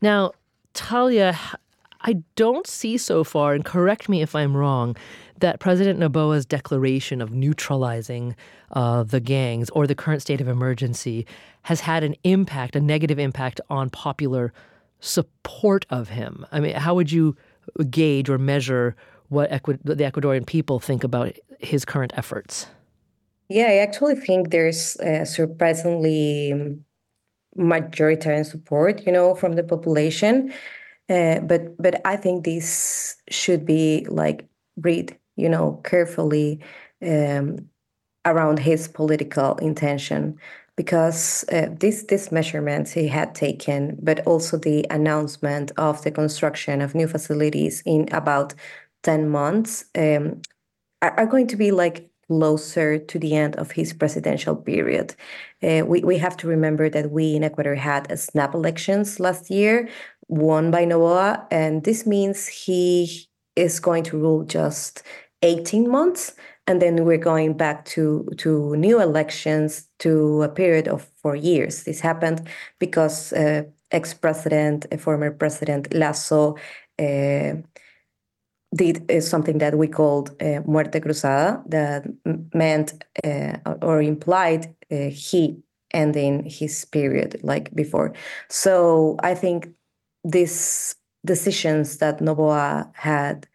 [0.00, 0.32] Now,
[0.72, 1.38] Talia,
[2.00, 4.96] I don't see so far, and correct me if I'm wrong,
[5.40, 8.36] that President Noboa's declaration of neutralizing
[8.72, 11.26] uh, the gangs or the current state of emergency
[11.62, 14.52] has had an impact, a negative impact on popular
[15.00, 16.46] support of him.
[16.52, 17.36] I mean, how would you
[17.90, 18.96] gauge or measure
[19.28, 22.66] what the Ecuadorian people think about his current efforts?
[23.48, 26.78] Yeah, I actually think there's uh, surprisingly
[27.58, 30.52] majoritarian support, you know, from the population.
[31.08, 36.60] Uh, but but I think this should be like read, you know, carefully
[37.02, 37.68] um,
[38.26, 40.38] around his political intention,
[40.76, 46.80] because uh, this this measurements he had taken, but also the announcement of the construction
[46.82, 48.54] of new facilities in about
[49.02, 50.40] ten months um,
[51.02, 55.14] are, are going to be like closer to the end of his presidential period.
[55.62, 59.50] Uh, we, we have to remember that we in Ecuador had a snap elections last
[59.50, 59.88] year,
[60.28, 65.02] won by Noboa, and this means he is going to rule just
[65.42, 66.34] 18 months.
[66.66, 71.84] And then we're going back to, to new elections to a period of four years.
[71.84, 72.48] This happened
[72.78, 76.56] because uh, ex president, former president Lasso,
[76.98, 77.54] uh,
[78.74, 82.04] did uh, something that we called uh, muerte cruzada, that
[82.52, 85.56] meant uh, or implied uh, he
[85.92, 88.12] ending his period like before.
[88.48, 89.68] So I think
[90.24, 93.46] these decisions that Noboa had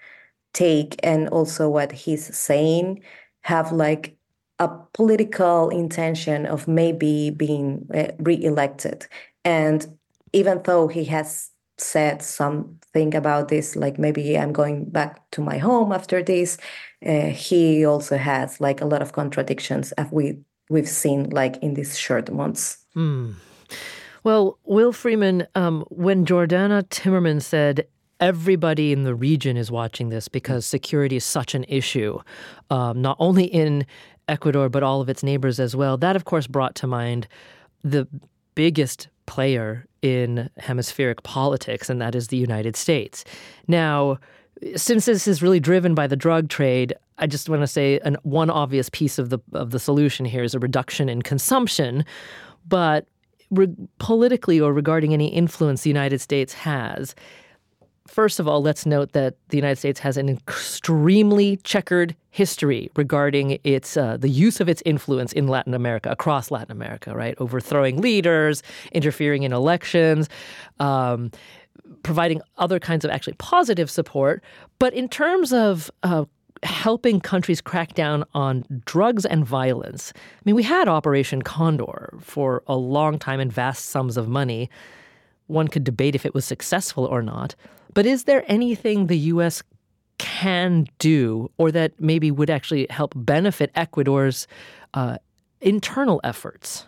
[0.53, 3.03] take and also what he's saying
[3.41, 4.15] have like
[4.57, 7.87] a political intention of maybe being
[8.19, 9.07] re-elected
[9.45, 9.85] and
[10.33, 11.51] even though he has
[11.81, 16.57] said something about this, like maybe I'm going back to my home after this.
[17.05, 21.73] Uh, he also has like a lot of contradictions as we we've seen like in
[21.73, 22.77] these short months.
[22.93, 23.31] Hmm.
[24.23, 27.87] Well, Will Freeman, um, when Jordana Timerman said
[28.19, 32.19] everybody in the region is watching this because security is such an issue,
[32.69, 33.85] um, not only in
[34.27, 35.97] Ecuador but all of its neighbors as well.
[35.97, 37.27] That, of course, brought to mind
[37.83, 38.07] the
[38.55, 43.23] biggest player in hemispheric politics, and that is the United States.
[43.67, 44.17] Now,
[44.75, 48.17] since this is really driven by the drug trade, I just want to say an,
[48.23, 52.03] one obvious piece of the of the solution here is a reduction in consumption,
[52.67, 53.05] but
[53.51, 57.13] re- politically or regarding any influence the United States has,
[58.09, 63.59] First of all, let's note that the United States has an extremely checkered history regarding
[63.63, 67.35] its uh, the use of its influence in Latin America, across Latin America, right?
[67.37, 70.27] Overthrowing leaders, interfering in elections,
[70.79, 71.31] um,
[72.01, 74.43] providing other kinds of actually positive support.
[74.79, 76.25] But in terms of uh,
[76.63, 82.63] helping countries crack down on drugs and violence, I mean, we had Operation Condor for
[82.65, 84.67] a long time and vast sums of money.
[85.45, 87.55] One could debate if it was successful or not.
[87.93, 89.63] But is there anything the U.S.
[90.17, 94.47] can do or that maybe would actually help benefit Ecuador's
[94.93, 95.17] uh,
[95.61, 96.85] internal efforts?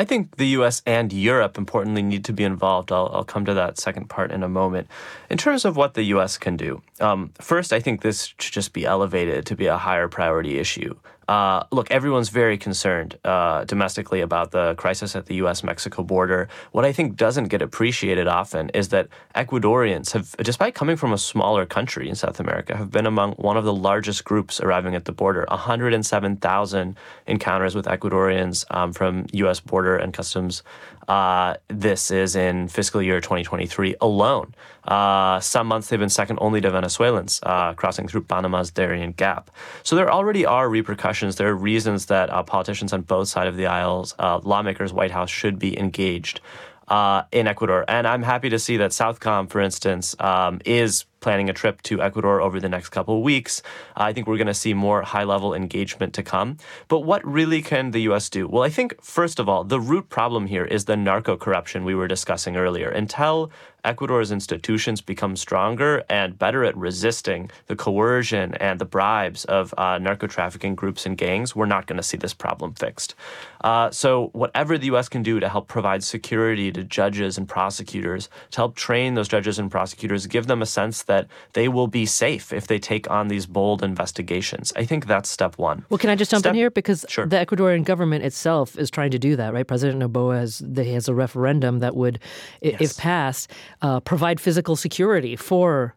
[0.00, 2.92] I think the US and Europe, importantly, need to be involved.
[2.92, 4.86] I'll, I'll come to that second part in a moment.
[5.28, 8.72] In terms of what the US can do, um, first, I think this should just
[8.72, 10.94] be elevated to be a higher priority issue.
[11.28, 15.62] Uh, look, everyone's very concerned uh, domestically about the crisis at the U.S.
[15.62, 16.48] Mexico border.
[16.72, 21.18] What I think doesn't get appreciated often is that Ecuadorians have, despite coming from a
[21.18, 25.04] smaller country in South America, have been among one of the largest groups arriving at
[25.04, 29.60] the border 107,000 encounters with Ecuadorians um, from U.S.
[29.60, 30.62] Border and Customs
[31.08, 34.54] uh, this is in fiscal year 2023 alone.
[34.86, 39.50] Uh, some months they've been second only to Venezuelans uh, crossing through Panama's Darien Gap.
[39.82, 41.36] So there already are repercussions.
[41.36, 45.10] There are reasons that uh, politicians on both sides of the aisles, uh, lawmakers, White
[45.10, 46.40] House should be engaged.
[46.86, 47.84] Uh, in Ecuador.
[47.86, 52.02] And I'm happy to see that Southcom, for instance, um, is planning a trip to
[52.02, 53.62] Ecuador over the next couple of weeks.
[53.96, 56.56] I think we're going to see more high level engagement to come.
[56.88, 58.28] But what really can the U.S.
[58.30, 58.46] do?
[58.46, 61.94] Well, I think, first of all, the root problem here is the narco corruption we
[61.94, 62.88] were discussing earlier.
[62.88, 63.50] Until
[63.84, 69.98] Ecuador's institutions become stronger and better at resisting the coercion and the bribes of uh,
[69.98, 73.14] narco trafficking groups and gangs, we're not going to see this problem fixed.
[73.62, 75.08] Uh, so, whatever the U.S.
[75.08, 79.58] can do to help provide security to judges and prosecutors, to help train those judges
[79.58, 83.28] and prosecutors, give them a sense that they will be safe if they take on
[83.28, 84.72] these bold investigations.
[84.76, 85.84] I think that's step one.
[85.90, 87.26] Well, can I just jump step, in here because sure.
[87.26, 89.66] the Ecuadorian government itself is trying to do that, right?
[89.66, 92.20] President Noboa has has a referendum that would,
[92.62, 92.80] yes.
[92.80, 93.50] if passed,
[93.82, 95.94] uh, provide physical security for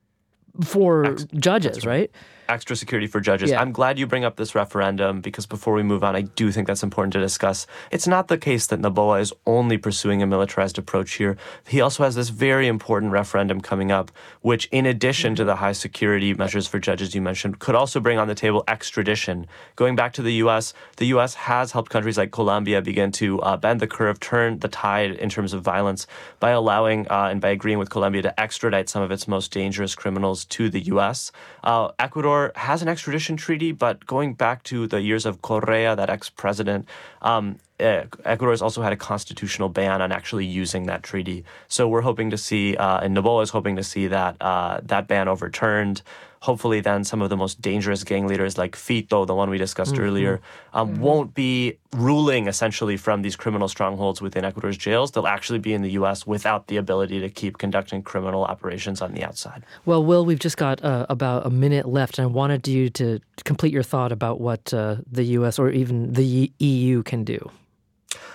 [0.63, 1.85] for judges, right?
[1.85, 2.11] right?
[2.51, 3.49] Extra security for judges.
[3.49, 3.61] Yeah.
[3.61, 6.67] I'm glad you bring up this referendum because before we move on, I do think
[6.67, 7.65] that's important to discuss.
[7.91, 11.37] It's not the case that Noboa is only pursuing a militarized approach here.
[11.67, 15.71] He also has this very important referendum coming up, which, in addition to the high
[15.71, 19.47] security measures for judges you mentioned, could also bring on the table extradition.
[19.75, 21.33] Going back to the U.S., the U.S.
[21.35, 25.29] has helped countries like Colombia begin to uh, bend the curve, turn the tide in
[25.29, 26.05] terms of violence
[26.39, 29.95] by allowing uh, and by agreeing with Colombia to extradite some of its most dangerous
[29.95, 31.31] criminals to the U.S.
[31.63, 36.09] Uh, Ecuador has an extradition treaty, but going back to the years of Correa, that
[36.09, 36.87] ex president,
[37.21, 41.43] um, uh, Ecuador has also had a constitutional ban on actually using that treaty.
[41.67, 45.07] So we're hoping to see, uh, and Noboa is hoping to see that uh, that
[45.07, 46.01] ban overturned.
[46.41, 49.93] Hopefully, then some of the most dangerous gang leaders, like Fito, the one we discussed
[49.93, 50.03] mm-hmm.
[50.03, 50.41] earlier,
[50.73, 51.01] um, mm-hmm.
[51.01, 55.11] won't be ruling essentially from these criminal strongholds within Ecuador's jails.
[55.11, 56.25] They'll actually be in the U.S.
[56.25, 59.63] without the ability to keep conducting criminal operations on the outside.
[59.85, 63.19] Well, Will, we've just got uh, about a minute left, and I wanted you to
[63.43, 65.59] complete your thought about what uh, the U.S.
[65.59, 67.51] or even the EU can do.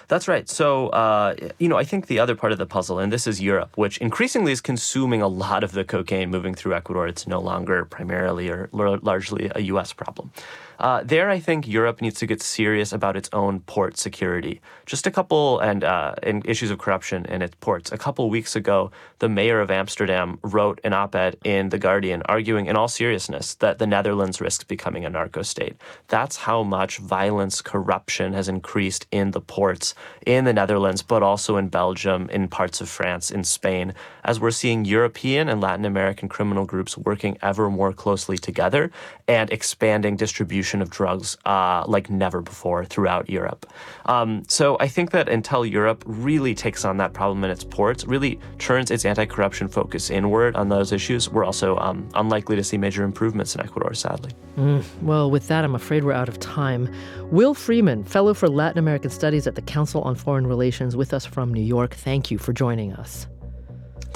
[0.09, 0.49] That's right.
[0.49, 3.41] So, uh, you know, I think the other part of the puzzle, and this is
[3.41, 7.09] Europe, which increasingly is consuming a lot of the cocaine moving through Ecuador.
[7.09, 9.93] It's no longer primarily or largely a U.S.
[9.93, 10.31] problem.
[10.79, 14.61] Uh, there, I think Europe needs to get serious about its own port security.
[14.85, 17.93] Just a couple and uh, in issues of corruption in its ports.
[17.93, 22.67] A couple weeks ago, the mayor of Amsterdam wrote an op-ed in the Guardian, arguing
[22.67, 25.77] in all seriousness that the Netherlands risks becoming a narco state.
[26.09, 29.95] That's how much violence, corruption has increased in the ports
[30.27, 33.95] in the Netherlands, but also in Belgium, in parts of France, in Spain,
[34.27, 38.91] as we're seeing European and Latin American criminal groups working ever more closely together
[39.29, 43.65] and expanding distribution of drugs uh, like never before throughout Europe.
[44.05, 48.05] Um, so I think that until Europe really takes on that problem in its ports,
[48.05, 52.65] really turns its anti corruption focus inward on those issues, we're also um, unlikely to
[52.65, 54.33] see major improvements in Ecuador, sadly.
[54.57, 56.93] Mm, well, with that, I'm afraid we're out of time.
[57.31, 61.25] Will Freeman, Fellow for Latin American Studies at the Council on Foreign Relations, with us
[61.25, 63.27] from New York, thank you for joining us.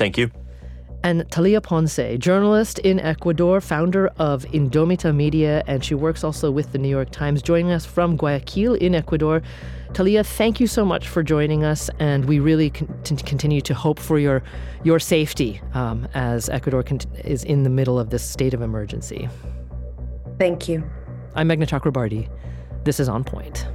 [0.00, 0.30] Thank you
[1.02, 6.72] and Talia Ponce, journalist in Ecuador, founder of Indomita Media, and she works also with
[6.72, 9.42] the New York Times, joining us from Guayaquil in Ecuador.
[9.94, 13.98] Talia, thank you so much for joining us, and we really con- continue to hope
[13.98, 14.42] for your
[14.84, 19.28] your safety um, as Ecuador con- is in the middle of this state of emergency.
[20.38, 20.88] Thank you.
[21.34, 22.28] I'm Meghna Chakrabarti.
[22.84, 23.66] This is On Point.